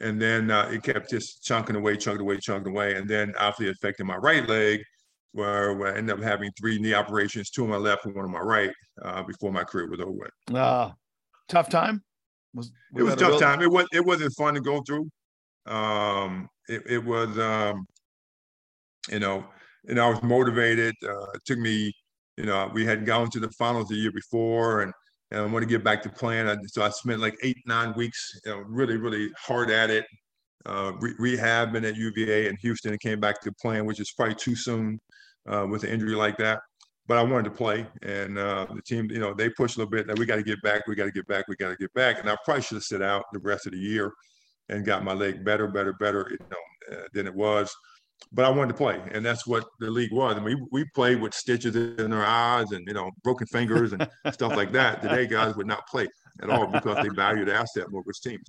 [0.00, 2.94] And then uh, it kept just chunking away, chunking away, chunking away.
[2.94, 4.80] And then obviously affecting my right leg
[5.32, 8.32] where, I ended up having three knee operations, two on my left and one on
[8.32, 8.70] my right,
[9.02, 10.28] uh, before my career was over.
[10.54, 10.90] Uh,
[11.48, 12.02] tough time.
[12.54, 13.40] Was, was it was a tough real...
[13.40, 13.62] time.
[13.62, 15.08] It was it wasn't fun to go through.
[15.66, 17.86] Um, it, it was um,
[19.10, 19.44] you know,
[19.86, 20.94] and I was motivated.
[21.02, 21.92] Uh, it took me,
[22.36, 24.92] you know, we had gone to the finals the year before, and
[25.30, 26.48] and I want to get back to playing.
[26.48, 30.06] I, so I spent like eight nine weeks, you know, really really hard at it,
[30.64, 34.34] uh, re- rehabbing at UVA and Houston, and came back to playing, which is probably
[34.34, 34.98] too soon
[35.48, 36.60] uh, with an injury like that.
[37.06, 39.90] But I wanted to play, and uh, the team, you know, they pushed a little
[39.90, 40.06] bit.
[40.06, 41.92] That we got to get back, we got to get back, we got to get
[41.94, 42.20] back.
[42.20, 44.12] And I probably should have sit out the rest of the year
[44.68, 47.74] and got my leg better, better, better, you know, uh, than it was.
[48.32, 50.36] But I wanted to play, and that's what the league was.
[50.36, 54.06] I mean, we, played with stitches in our eyes and you know broken fingers and
[54.32, 55.00] stuff like that.
[55.00, 56.08] Today, guys would not play
[56.42, 58.46] at all because they value the asset more with teams.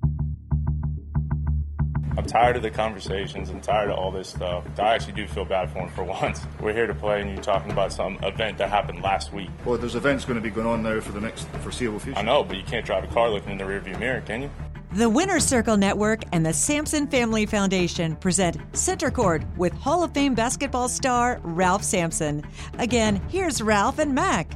[2.17, 3.49] I'm tired of the conversations.
[3.49, 4.65] I'm tired of all this stuff.
[4.77, 6.41] I actually do feel bad for him for once.
[6.59, 9.49] We're here to play, and you're talking about some event that happened last week.
[9.65, 12.19] Well, there's events going to be going on now for the next foreseeable future.
[12.19, 14.49] I know, but you can't drive a car looking in the rearview mirror, can you?
[14.93, 20.13] The Winner's Circle Network and the Sampson Family Foundation present Center Court with Hall of
[20.15, 22.43] Fame basketball star Ralph Sampson.
[22.79, 24.51] Again, here's Ralph and Mac.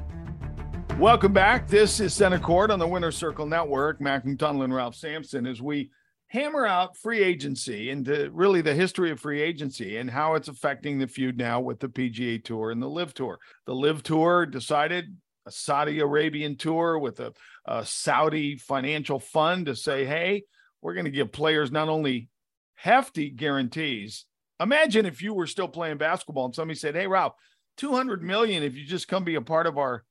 [0.97, 1.67] Welcome back.
[1.67, 4.01] This is Center Court on the Winner's Circle Network.
[4.01, 5.91] Mac McDonald and Ralph Sampson as we
[6.33, 10.97] hammer out free agency and really the history of free agency and how it's affecting
[10.97, 13.39] the feud now with the PGA Tour and the LIV Tour.
[13.67, 15.15] The LIV Tour decided
[15.45, 17.33] a Saudi Arabian tour with a,
[17.67, 20.43] a Saudi financial fund to say, hey,
[20.81, 22.29] we're going to give players not only
[22.73, 24.25] hefty guarantees.
[24.59, 27.33] Imagine if you were still playing basketball and somebody said, hey, Ralph,
[27.77, 30.03] 200 million if you just come be a part of our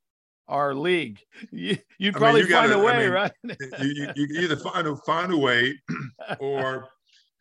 [0.48, 1.20] our league.
[1.50, 3.32] You, would probably mean, you find gotta, a way, I mean, right?
[3.80, 5.78] you, you, you, either find a find a way,
[6.40, 6.88] or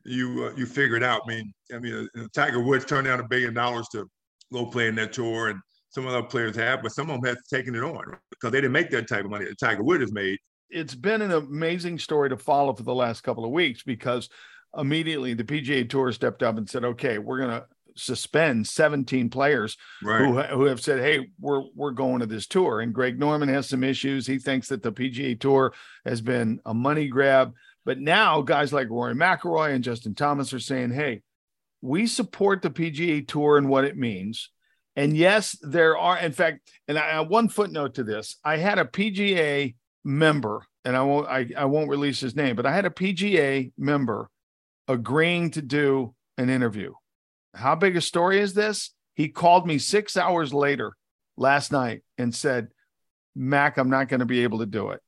[0.06, 1.22] you uh, you figure it out.
[1.26, 4.08] I mean, I mean, uh, Tiger Woods turned down a billion dollars to
[4.54, 5.60] go play in that tour, and
[5.90, 8.74] some other players have, but some of them have taken it on because they didn't
[8.74, 10.40] make that type of money that Tiger Woods has made.
[10.70, 14.30] It's been an amazing story to follow for the last couple of weeks because
[14.78, 20.26] immediately the PGA Tour stepped up and said, "Okay, we're gonna suspend 17 players right.
[20.26, 23.68] who, who have said, "Hey, we're we're going to this tour." And Greg Norman has
[23.68, 24.28] some issues.
[24.28, 25.74] He thinks that the PGA Tour
[26.06, 27.54] has been a money grab.
[27.86, 31.22] But now guys like Rory McIlroy and Justin Thomas are saying, "Hey,
[31.82, 34.50] we support the PGA Tour and what it means."
[34.96, 38.86] And yes, there are, in fact, and I, one footnote to this: I had a
[38.86, 42.90] PGA member, and I won't I, I won't release his name, but I had a
[42.90, 44.30] PGA member
[44.88, 46.94] agreeing to do an interview
[47.54, 48.94] how big a story is this?
[49.14, 50.94] He called me six hours later
[51.38, 52.70] last night and said,
[53.36, 55.02] Mac, I'm not going to be able to do it.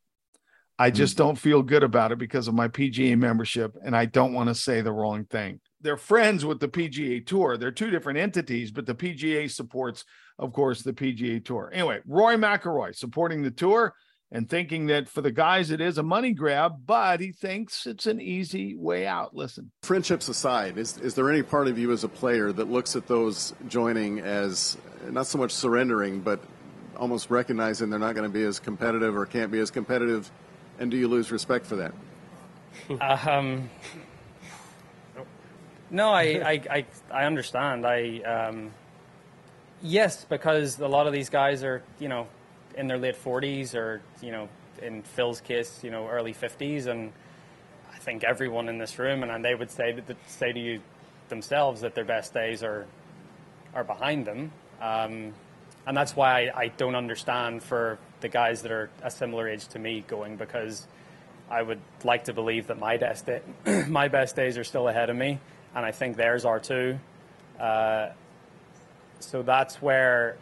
[0.78, 0.96] I hmm.
[0.96, 4.50] just don't feel good about it because of my PGA membership, and I don't want
[4.50, 5.60] to say the wrong thing.
[5.82, 7.58] They're friends with the PGA Tour.
[7.58, 10.06] They're two different entities, but the PGA supports,
[10.40, 11.70] of course, the PGA Tour.
[11.74, 13.94] Anyway, Rory McIlroy supporting the tour
[14.34, 18.08] and thinking that for the guys it is a money grab, but he thinks it's
[18.08, 19.36] an easy way out.
[19.36, 19.72] Listen.
[19.84, 23.08] Friendships aside, is is there any part of you as a player that looks at
[23.08, 24.76] those joining as
[25.10, 26.44] not so much surrendering, but
[26.98, 30.30] almost recognizing they're not going to be as competitive or can't be as competitive,
[30.80, 31.94] and do you lose respect for that?
[33.28, 33.70] um,
[35.92, 37.86] no, I, I, I, I understand.
[37.86, 38.72] I um,
[39.84, 42.28] yes, because a lot of these guys are you know
[42.76, 44.50] in their late 40s or you know
[44.82, 47.12] in Phil's case you know early 50s and
[47.94, 50.82] I think everyone in this room and, they would say say to you
[51.30, 52.86] themselves that their best days are
[53.74, 54.52] are behind them.
[54.82, 55.34] Um,
[55.88, 59.68] and that's why I, I, don't understand for the guys that are a similar age
[59.70, 60.88] to me going because
[61.50, 63.42] I would like to believe that my best day,
[63.88, 65.40] my best days are still ahead of me
[65.76, 67.00] and I think theirs are too.
[67.60, 68.10] Uh,
[69.20, 70.38] so that's where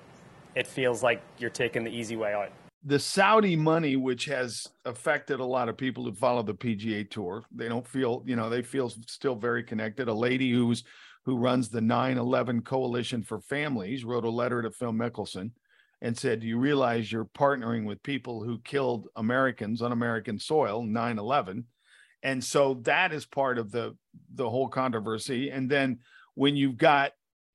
[0.55, 2.51] it feels like you're taking the easy way out.
[2.83, 7.43] The Saudi money, which has affected a lot of people who follow the PGA Tour,
[7.51, 10.07] they don't feel, you know, they feel still very connected.
[10.07, 10.83] A lady who's
[11.23, 15.51] who runs the 9/11 Coalition for Families wrote a letter to Phil Mickelson
[16.01, 20.83] and said, "Do you realize you're partnering with people who killed Americans on American soil
[20.83, 21.65] 9/11?"
[22.23, 23.95] And so that is part of the
[24.33, 25.51] the whole controversy.
[25.51, 25.99] And then
[26.33, 27.11] when you've got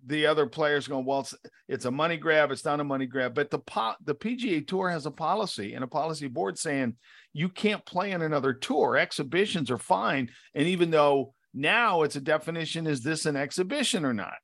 [0.07, 1.35] the other players going, well, it's,
[1.69, 2.51] it's a money grab.
[2.53, 3.35] It's not a money grab.
[3.35, 6.95] But the po- the PGA Tour has a policy and a policy board saying
[7.33, 8.97] you can't play on another tour.
[8.97, 10.31] Exhibitions are fine.
[10.55, 14.35] And even though now it's a definition, is this an exhibition or not?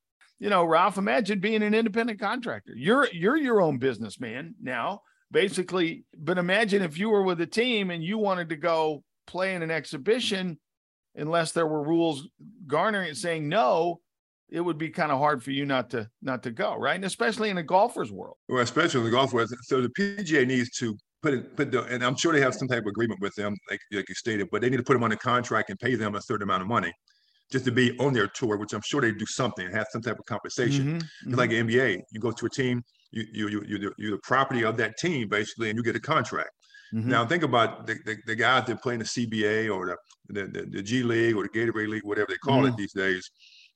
[0.41, 2.73] You know, Ralph, imagine being an independent contractor.
[2.75, 6.05] You're you're your own businessman now, basically.
[6.19, 9.63] But imagine if you were with a team and you wanted to go play in
[9.63, 10.59] an exhibition,
[11.15, 12.29] unless there were rules
[12.67, 14.01] garnering saying no,
[14.53, 16.95] it would be kind of hard for you not to not to go, right?
[16.95, 18.37] And especially in a golfer's world.
[18.49, 19.51] Well, especially in the golf world.
[19.63, 22.69] So the PGA needs to put it put the, and I'm sure they have some
[22.69, 25.05] type of agreement with them, like like you stated, but they need to put them
[25.05, 26.93] on a contract and pay them a certain amount of money
[27.51, 30.03] just to be on their tour, which I'm sure they do something, and have some
[30.03, 30.85] type of compensation.
[30.85, 30.97] Mm-hmm,
[31.31, 31.35] mm-hmm.
[31.35, 34.77] Like NBA, you go to a team, you you you you you're the property of
[34.77, 36.51] that team basically, and you get a contract.
[36.93, 37.09] Mm-hmm.
[37.09, 39.97] Now think about the, the, the, guys that play in the CBA or
[40.29, 42.77] the, the, the, the G League or the Gatorade League, whatever they call it mm-hmm.
[42.77, 43.31] these days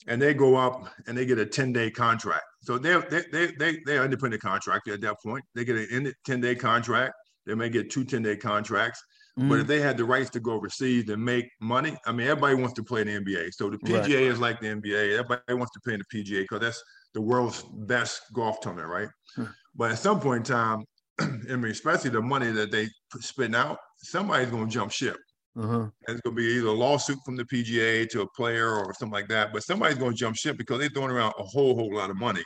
[0.07, 2.45] and they go up and they get a 10 day contract.
[2.63, 5.45] So they're, they, they, they, they're independent contractor at that point.
[5.55, 7.15] They get a 10 day contract.
[7.47, 9.03] They may get two 10 day contracts.
[9.39, 9.49] Mm.
[9.49, 12.55] But if they had the rights to go overseas and make money, I mean, everybody
[12.55, 13.53] wants to play in the NBA.
[13.53, 14.09] So the PGA right.
[14.09, 15.19] is like the NBA.
[15.19, 19.09] Everybody wants to play in the PGA because that's the world's best golf tournament, right?
[19.35, 19.53] Hmm.
[19.75, 20.85] But at some point in time,
[21.21, 22.89] I mean, especially the money that they
[23.21, 25.17] spend out, somebody's going to jump ship.
[25.59, 25.89] Uh-huh.
[26.09, 29.13] It's going to be either a lawsuit from the PGA to a player or something
[29.13, 29.53] like that.
[29.53, 32.17] But somebody's going to jump ship because they're throwing around a whole, whole lot of
[32.17, 32.43] money.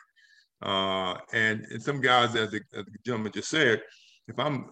[0.62, 3.82] Uh, and, and some guys, as the, as the, gentleman just said,
[4.28, 4.70] if I'm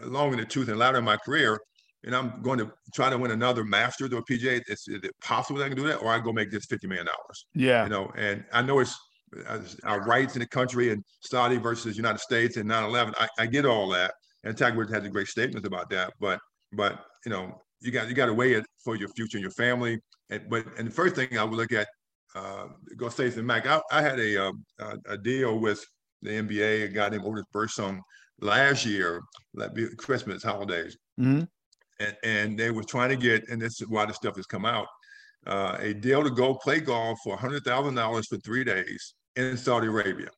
[0.00, 1.60] long in the tooth and latter in my career,
[2.04, 5.12] and I'm going to try to win another Master Masters or PGA, is, is it
[5.22, 7.46] possible that I can do that, or I go make this fifty million dollars?
[7.54, 8.12] Yeah, you know.
[8.16, 8.96] And I know it's
[9.82, 13.12] our rights in the country and Saudi versus United States and 9/11.
[13.18, 16.12] I, I get all that, and Tiger Woods has a great statements about that.
[16.20, 16.38] But
[16.72, 19.50] but you know, you got you got to weigh it for your future and your
[19.52, 19.98] family.
[20.30, 21.88] And but and the first thing I would look at,
[22.34, 23.66] uh, go say to Mac.
[23.66, 25.84] I, I had a, um, a, a deal with
[26.22, 28.00] the NBA, a guy named Otis Birdsong
[28.40, 29.22] last year,
[29.96, 31.44] Christmas holidays, mm-hmm.
[32.00, 34.64] and and they were trying to get, and this is why this stuff has come
[34.64, 34.86] out,
[35.46, 39.56] uh, a deal to go play golf for hundred thousand dollars for three days in
[39.56, 40.28] Saudi Arabia.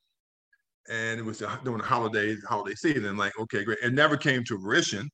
[0.90, 3.16] And it was during the holidays, holiday season.
[3.18, 3.78] Like, okay, great.
[3.82, 5.10] It never came to fruition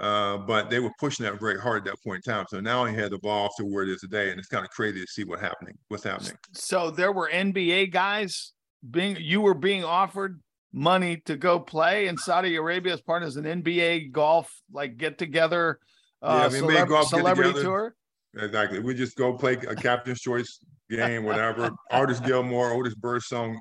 [0.00, 2.46] uh, but they were pushing that very hard at that point in time.
[2.48, 5.00] So now he had evolved to where it is today, and it's kind of crazy
[5.00, 6.32] to see what happening, what's happening.
[6.52, 8.52] So there were NBA guys
[8.90, 10.40] being you were being offered
[10.72, 15.18] money to go play in Saudi Arabia as part of an NBA golf like get
[15.18, 15.78] together,
[16.22, 17.94] uh, yeah, celeb- golf celebrity tour.
[18.38, 18.78] Exactly.
[18.78, 21.70] We just go play a captain's choice game, whatever.
[21.90, 23.58] Artis Gilmore, Otis Birdsong,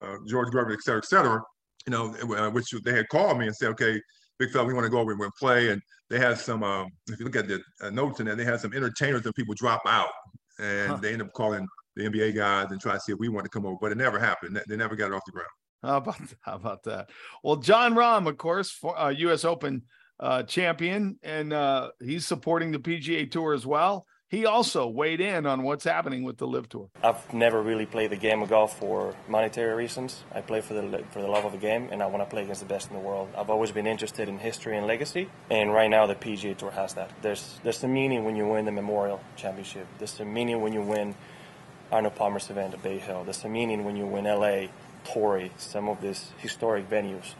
[0.00, 1.40] uh, George Gervin, et cetera, et cetera.
[1.86, 4.00] You know, uh, which they had called me and said, okay,
[4.38, 5.70] big fella, we want to go over and play.
[5.70, 8.44] And they had some, um, if you look at the uh, notes in there, they
[8.44, 10.10] had some entertainers and people drop out.
[10.58, 10.96] And huh.
[10.96, 13.50] they end up calling the NBA guys and try to see if we want to
[13.50, 13.76] come over.
[13.80, 14.60] But it never happened.
[14.68, 15.48] They never got it off the ground.
[15.82, 17.10] How about, how about that?
[17.42, 19.44] Well, Jon Rahm, of course, for, uh, U.S.
[19.44, 19.82] Open
[20.18, 25.46] uh, champion, and uh, he's supporting the PGA Tour as well he also weighed in
[25.46, 26.88] on what's happening with the LIV Tour.
[27.02, 30.24] I've never really played the game of golf for monetary reasons.
[30.34, 32.42] I play for the for the love of the game, and I want to play
[32.42, 33.28] against the best in the world.
[33.38, 36.94] I've always been interested in history and legacy, and right now the PGA Tour has
[36.94, 37.10] that.
[37.22, 39.86] There's there's a meaning when you win the Memorial Championship.
[39.98, 41.14] There's a meaning when you win
[41.92, 43.22] Arnold Palmer's event at Bay Hill.
[43.24, 44.68] There's a meaning when you win LA,
[45.04, 47.34] Torrey, some of these historic venues,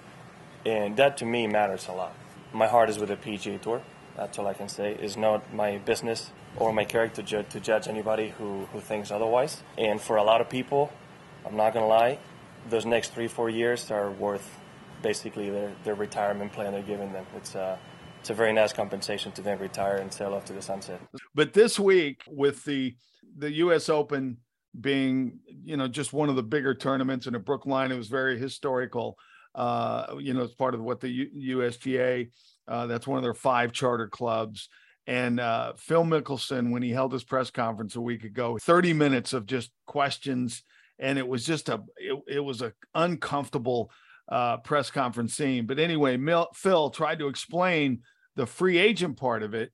[0.64, 2.14] and that to me matters a lot.
[2.53, 3.82] my heart is with the PGA Tour.
[4.17, 4.95] That's all I can say.
[4.95, 9.62] It's not my business or my character ju- to judge anybody who, who thinks otherwise.
[9.77, 10.91] And for a lot of people,
[11.45, 12.19] I'm not gonna lie,
[12.71, 14.59] those next three, four years are worth
[15.03, 17.27] basically their, their retirement plan they're giving them.
[17.37, 17.79] It's a,
[18.21, 21.01] it's a very nice compensation to then retire and sail off to the sunset.
[21.35, 22.97] But this week, with the
[23.39, 23.89] the U.S.
[23.91, 24.39] Open
[24.81, 28.39] being, you know, just one of the bigger tournaments, and at Brookline, it was very
[28.39, 29.19] historical.
[29.55, 32.31] Uh, you know, it's part of what the U- USGA.
[32.69, 34.69] Uh, that's one of their five charter clubs.
[35.07, 39.33] And uh, Phil Mickelson, when he held his press conference a week ago, 30 minutes
[39.33, 40.64] of just questions,
[40.99, 43.91] and it was just a it, it was a uncomfortable
[44.29, 45.67] uh, press conference scene.
[45.67, 48.01] But anyway, Mil- Phil tried to explain
[48.35, 49.71] the free agent part of it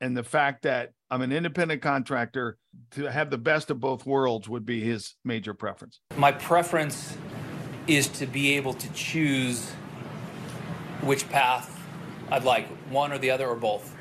[0.00, 2.58] and the fact that I'm an independent contractor
[2.92, 6.00] to have the best of both worlds would be his major preference.
[6.16, 7.16] My preference
[7.86, 9.70] is to be able to choose
[11.02, 11.71] which path
[12.32, 13.94] I'd like, one or the other or both.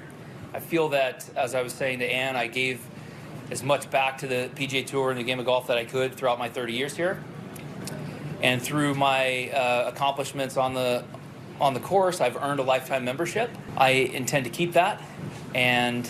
[0.54, 2.80] I feel that, as I was saying to Ann, I gave
[3.50, 6.16] as much back to the PGA Tour and the game of golf that I could
[6.16, 7.22] throughout my 30 years here.
[8.42, 11.04] And through my uh, accomplishments on the
[11.60, 13.52] on the course, I've earned a lifetime membership.
[13.78, 15.00] I intend to keep that,
[15.54, 16.10] and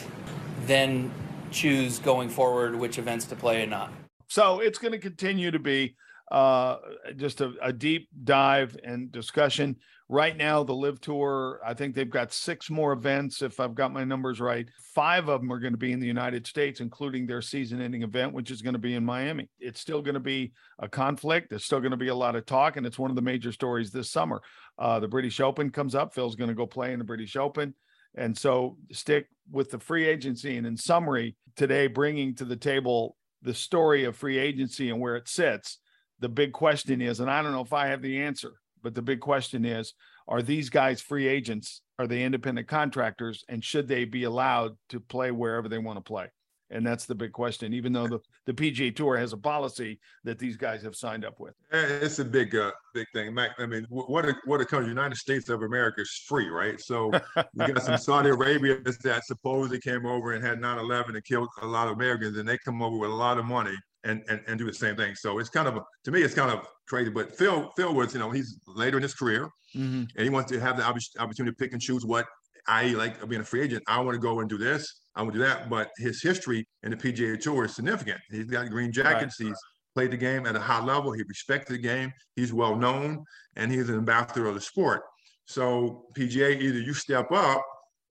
[0.66, 1.12] then
[1.50, 3.92] choose going forward which events to play and not.
[4.30, 5.96] So it's going to continue to be
[6.32, 6.78] uh,
[7.18, 9.76] just a, a, deep dive and discussion.
[10.12, 13.94] Right now, the LIV Tour, I think they've got six more events, if I've got
[13.94, 14.68] my numbers right.
[14.94, 18.04] Five of them are going to be in the United States, including their season ending
[18.04, 19.50] event, which is going to be in Miami.
[19.58, 21.50] It's still going to be a conflict.
[21.50, 23.54] There's still going to be a lot of talk, and it's one of the major
[23.54, 24.42] stories this summer.
[24.78, 26.14] Uh, the British Open comes up.
[26.14, 27.74] Phil's going to go play in the British Open.
[28.14, 30.58] And so stick with the free agency.
[30.58, 35.16] And in summary, today, bringing to the table the story of free agency and where
[35.16, 35.78] it sits
[36.22, 39.02] the big question is, and I don't know if I have the answer, but the
[39.02, 39.94] big question is,
[40.28, 41.82] are these guys free agents?
[42.00, 43.44] Are they independent contractors?
[43.50, 46.30] And should they be allowed to play wherever they want to play?
[46.72, 50.40] And that's the big question, even though the, the PGA Tour has a policy that
[50.40, 51.54] these guys have signed up with.
[51.72, 53.52] It's a big, uh, big thing, Mac.
[53.60, 56.80] I mean, what a, what a country, United States of America is free, right?
[56.80, 61.50] So you got some Saudi Arabia that supposedly came over and had 9/11 and killed
[61.62, 64.42] a lot of Americans, and they come over with a lot of money and, and
[64.48, 65.14] and do the same thing.
[65.16, 67.10] So it's kind of to me, it's kind of crazy.
[67.10, 70.04] But Phil, Phil was, you know, he's later in his career, mm-hmm.
[70.16, 72.26] and he wants to have the opportunity to pick and choose what
[72.68, 73.84] I like being a free agent.
[73.88, 75.02] I want to go and do this.
[75.16, 75.70] I want to do that.
[75.70, 78.20] But his history in the PGA Tour is significant.
[78.30, 79.40] He's got green jackets.
[79.40, 79.48] Right.
[79.48, 79.58] He's
[79.96, 81.14] played the game at a high level.
[81.14, 82.12] He respected the game.
[82.36, 83.24] He's well known,
[83.56, 85.02] and he's an ambassador of the sport.
[85.46, 87.62] So PGA, either you step up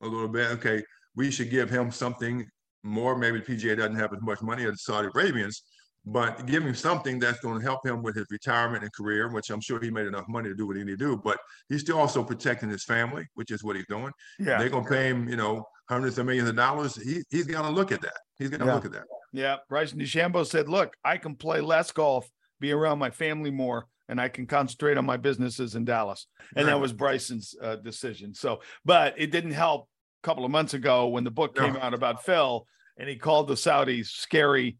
[0.02, 0.50] a little bit.
[0.52, 0.82] Okay,
[1.16, 2.46] we should give him something
[2.82, 3.16] more.
[3.16, 5.62] Maybe PGA doesn't have as much money as the Saudi Arabians,
[6.06, 9.50] but give him something that's going to help him with his retirement and career, which
[9.50, 11.16] I'm sure he made enough money to do what he need to do.
[11.22, 11.38] But
[11.68, 14.12] he's still also protecting his family, which is what he's doing.
[14.38, 14.58] Yeah.
[14.58, 16.96] They're going to pay him, you know, hundreds of millions of dollars.
[16.96, 18.16] He, he's going to look at that.
[18.38, 18.74] He's going to yeah.
[18.74, 19.04] look at that.
[19.32, 19.56] Yeah.
[19.68, 22.28] Bryson DeChambeau said, look, I can play less golf,
[22.60, 26.26] be around my family more, and I can concentrate on my businesses in Dallas.
[26.56, 26.72] And right.
[26.72, 28.34] that was Bryson's uh, decision.
[28.34, 29.88] So, but it didn't help
[30.22, 31.80] a couple of months ago when the book came no.
[31.80, 32.66] out about Phil
[32.98, 34.78] and he called the Saudis scary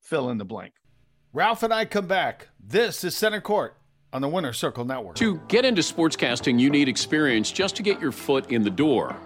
[0.00, 0.74] fill in the blank.
[1.32, 2.48] Ralph and I come back.
[2.58, 3.76] This is Center Court
[4.12, 5.16] on the Winner Circle Network.
[5.16, 9.16] To get into sportscasting, you need experience just to get your foot in the door.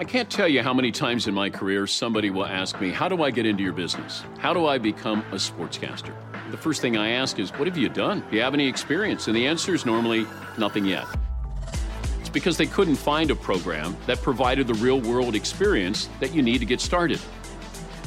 [0.00, 3.08] I can't tell you how many times in my career somebody will ask me, How
[3.08, 4.22] do I get into your business?
[4.38, 6.14] How do I become a sportscaster?
[6.50, 8.24] The first thing I ask is, What have you done?
[8.30, 9.28] Do you have any experience?
[9.28, 10.26] And the answer is normally,
[10.58, 11.06] Nothing yet.
[12.20, 16.42] It's because they couldn't find a program that provided the real world experience that you
[16.42, 17.20] need to get started.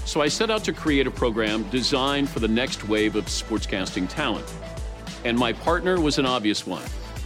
[0.08, 4.08] So I set out to create a program designed for the next wave of sportscasting
[4.08, 4.50] talent.
[5.26, 6.86] And my partner was an obvious one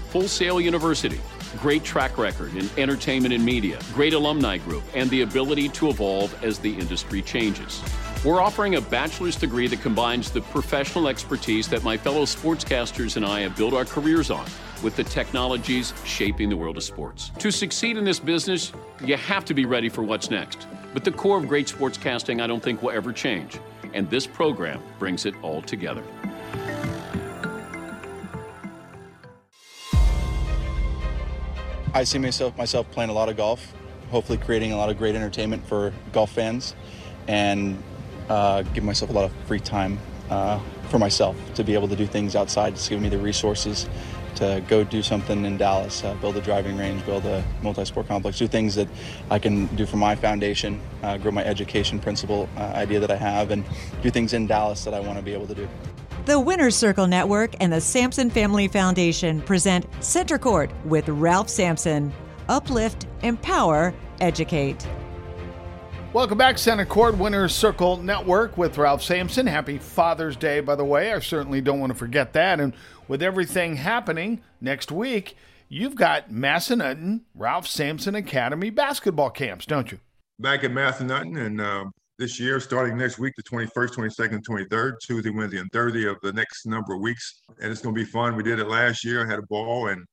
[0.10, 1.22] Full Sail University.
[1.60, 6.44] Great track record in entertainment and media, great alumni group, and the ability to evolve
[6.44, 7.84] as the industry changes.
[8.26, 13.24] We're offering a bachelor's degree that combines the professional expertise that my fellow sportscasters and
[13.24, 14.48] I have built our careers on
[14.82, 17.30] with the technologies shaping the world of sports.
[17.38, 18.72] To succeed in this business,
[19.06, 20.66] you have to be ready for what's next.
[20.94, 23.60] But the core of great sportscasting, I don't think will ever change.
[23.94, 26.04] And this program brings it all together.
[31.94, 33.74] I see myself myself playing a lot of golf,
[34.12, 36.74] hopefully creating a lot of great entertainment for golf fans,
[37.28, 37.82] and
[38.30, 41.96] uh, give myself a lot of free time uh, for myself to be able to
[41.98, 42.76] do things outside.
[42.76, 43.90] Just give me the resources
[44.42, 48.40] to go do something in Dallas, uh, build a driving range, build a multi-sport complex,
[48.40, 48.88] do things that
[49.30, 53.18] I can do for my foundation, uh, grow my education principle uh, idea that I
[53.18, 53.64] have, and
[54.02, 55.70] do things in Dallas that I want to be able to do.
[56.26, 62.12] The Winner's Circle Network and the Sampson Family Foundation present Center Court with Ralph Sampson,
[62.50, 64.88] uplift, empower, educate.
[66.14, 69.48] Welcome back, Center Court Winners Circle Network with Ralph Sampson.
[69.48, 71.14] Happy Father's Day, by the way.
[71.14, 72.60] I certainly don't want to forget that.
[72.60, 72.74] And
[73.08, 75.38] with everything happening next week,
[75.70, 80.00] you've got Massanutten Ralph Sampson Academy basketball camps, don't you?
[80.38, 81.86] Back at Massanutten, and uh,
[82.20, 86.34] this year, starting next week, the 21st, 22nd, 23rd, Tuesday, Wednesday, and Thursday of the
[86.34, 87.42] next number of weeks.
[87.62, 88.36] And it's going to be fun.
[88.36, 90.06] We did it last year, had a ball, and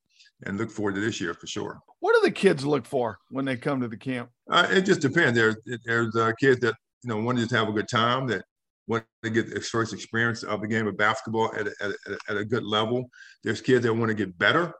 [0.44, 1.80] and look forward to this year for sure.
[2.01, 4.30] What do the kids look for when they come to the camp?
[4.51, 5.38] Uh, it just depends.
[5.38, 8.44] There's there's uh, kids that you know want to just have a good time, that
[8.86, 12.18] want to get their first experience of the game of basketball at a, at a,
[12.30, 13.09] at a good level.
[13.44, 14.72] There's kids that want to get better.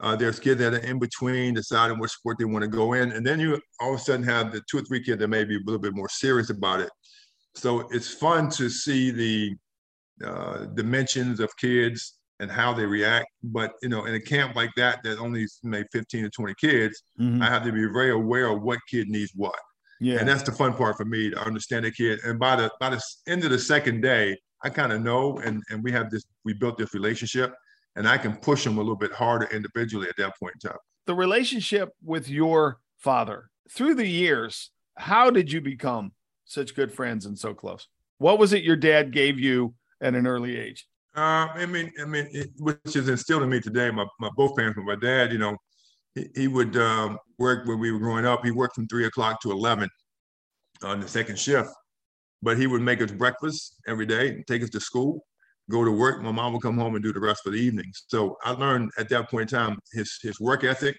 [0.00, 3.12] Uh, there's kids that are in between deciding which sport they want to go in,
[3.12, 5.44] and then you all of a sudden have the two or three kids that may
[5.44, 6.90] be a little bit more serious about it.
[7.54, 9.54] So it's fun to see the
[10.24, 13.26] uh, dimensions of kids and how they react.
[13.42, 17.02] But you know, in a camp like that, that only maybe 15 to 20 kids,
[17.20, 17.42] mm-hmm.
[17.42, 19.58] I have to be very aware of what kid needs what.
[20.00, 20.18] Yeah.
[20.18, 22.20] And that's the fun part for me to understand the kid.
[22.24, 25.62] And by the by the end of the second day, I kind of know and
[25.70, 27.54] and we have this we built this relationship
[27.96, 30.78] and I can push them a little bit harder individually at that point in time.
[31.06, 36.12] The relationship with your father through the years, how did you become
[36.44, 37.88] such good friends and so close?
[38.18, 40.86] What was it your dad gave you at an early age?
[41.16, 43.90] Uh, I mean, I mean, it, which is instilled in me today.
[43.90, 45.56] My, my both parents, my dad, you know,
[46.14, 48.44] he, he would um, work when we were growing up.
[48.44, 49.88] He worked from three o'clock to eleven
[50.82, 51.70] on the second shift,
[52.42, 55.24] but he would make us breakfast every day take us to school,
[55.70, 56.20] go to work.
[56.20, 58.04] My mom would come home and do the rest for the evenings.
[58.08, 60.96] So I learned at that point in time his his work ethic,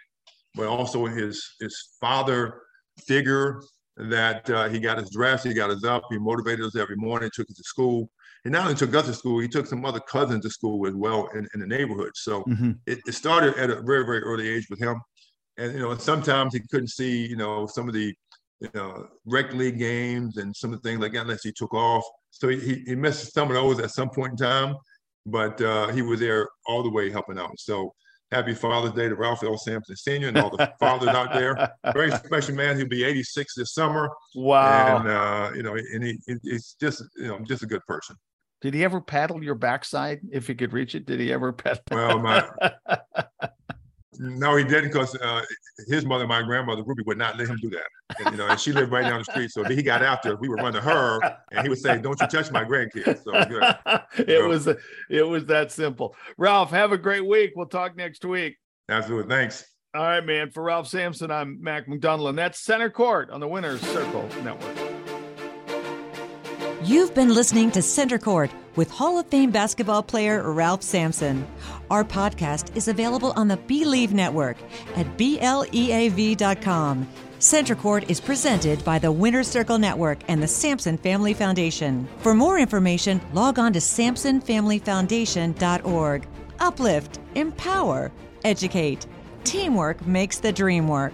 [0.55, 2.61] but also his his father
[3.05, 3.61] figure
[3.97, 7.29] that uh, he got us dressed, he got us up, he motivated us every morning,
[7.33, 8.09] took us to school
[8.45, 10.93] he not only took us to school, he took some other cousins to school as
[10.93, 12.11] well in, in the neighborhood.
[12.13, 12.73] So mm-hmm.
[12.85, 15.01] it, it, started at a very, very early age with him.
[15.57, 18.13] And, you know, sometimes he couldn't see, you know, some of the,
[18.59, 21.73] you know, rec league games and some of the things like that unless he took
[21.73, 22.05] off.
[22.29, 24.75] So he, he missed some of those at some point in time,
[25.25, 27.59] but uh, he was there all the way helping out.
[27.59, 27.93] So
[28.31, 29.57] happy Father's Day to Ralph L.
[29.57, 30.27] Sampson Sr.
[30.27, 31.71] and all the fathers out there.
[31.93, 32.77] Very special man.
[32.77, 34.07] He'll be 86 this summer.
[34.35, 34.99] Wow.
[34.99, 38.15] And, uh, you know, and he, he's just, you know, just a good person.
[38.65, 41.05] Did he ever paddle your backside if he could reach it?
[41.05, 41.83] Did he ever paddle?
[41.91, 42.49] Well, my
[44.19, 45.43] no, he didn't because uh,
[45.87, 47.83] his mother, my grandmother Ruby, would not let him do that.
[48.17, 49.51] And, you know, and she lived right down the street.
[49.51, 51.19] So if he got out there, we would run to her,
[51.51, 53.33] and he would say, "Don't you touch my grandkids." So
[54.23, 54.47] it know.
[54.47, 54.67] was
[55.11, 56.15] it was that simple.
[56.39, 57.51] Ralph, have a great week.
[57.55, 58.55] We'll talk next week.
[58.89, 59.29] Absolutely.
[59.29, 59.63] Thanks.
[59.93, 60.49] All right, man.
[60.49, 64.84] For Ralph Sampson, I'm Mac McDonald, and that's Center Court on the Winners Circle Network.
[66.85, 71.47] You've been listening to Center Court with Hall of Fame basketball player Ralph Sampson.
[71.89, 74.57] Our podcast is available on the Bleav Network
[74.95, 77.07] at BLEAV.com.
[77.39, 82.07] Center Court is presented by the Winner's Circle Network and the Sampson Family Foundation.
[82.19, 86.27] For more information, log on to SampsonFamilyFoundation.org.
[86.59, 88.11] Uplift, empower,
[88.43, 89.07] educate.
[89.43, 91.13] Teamwork makes the dream work.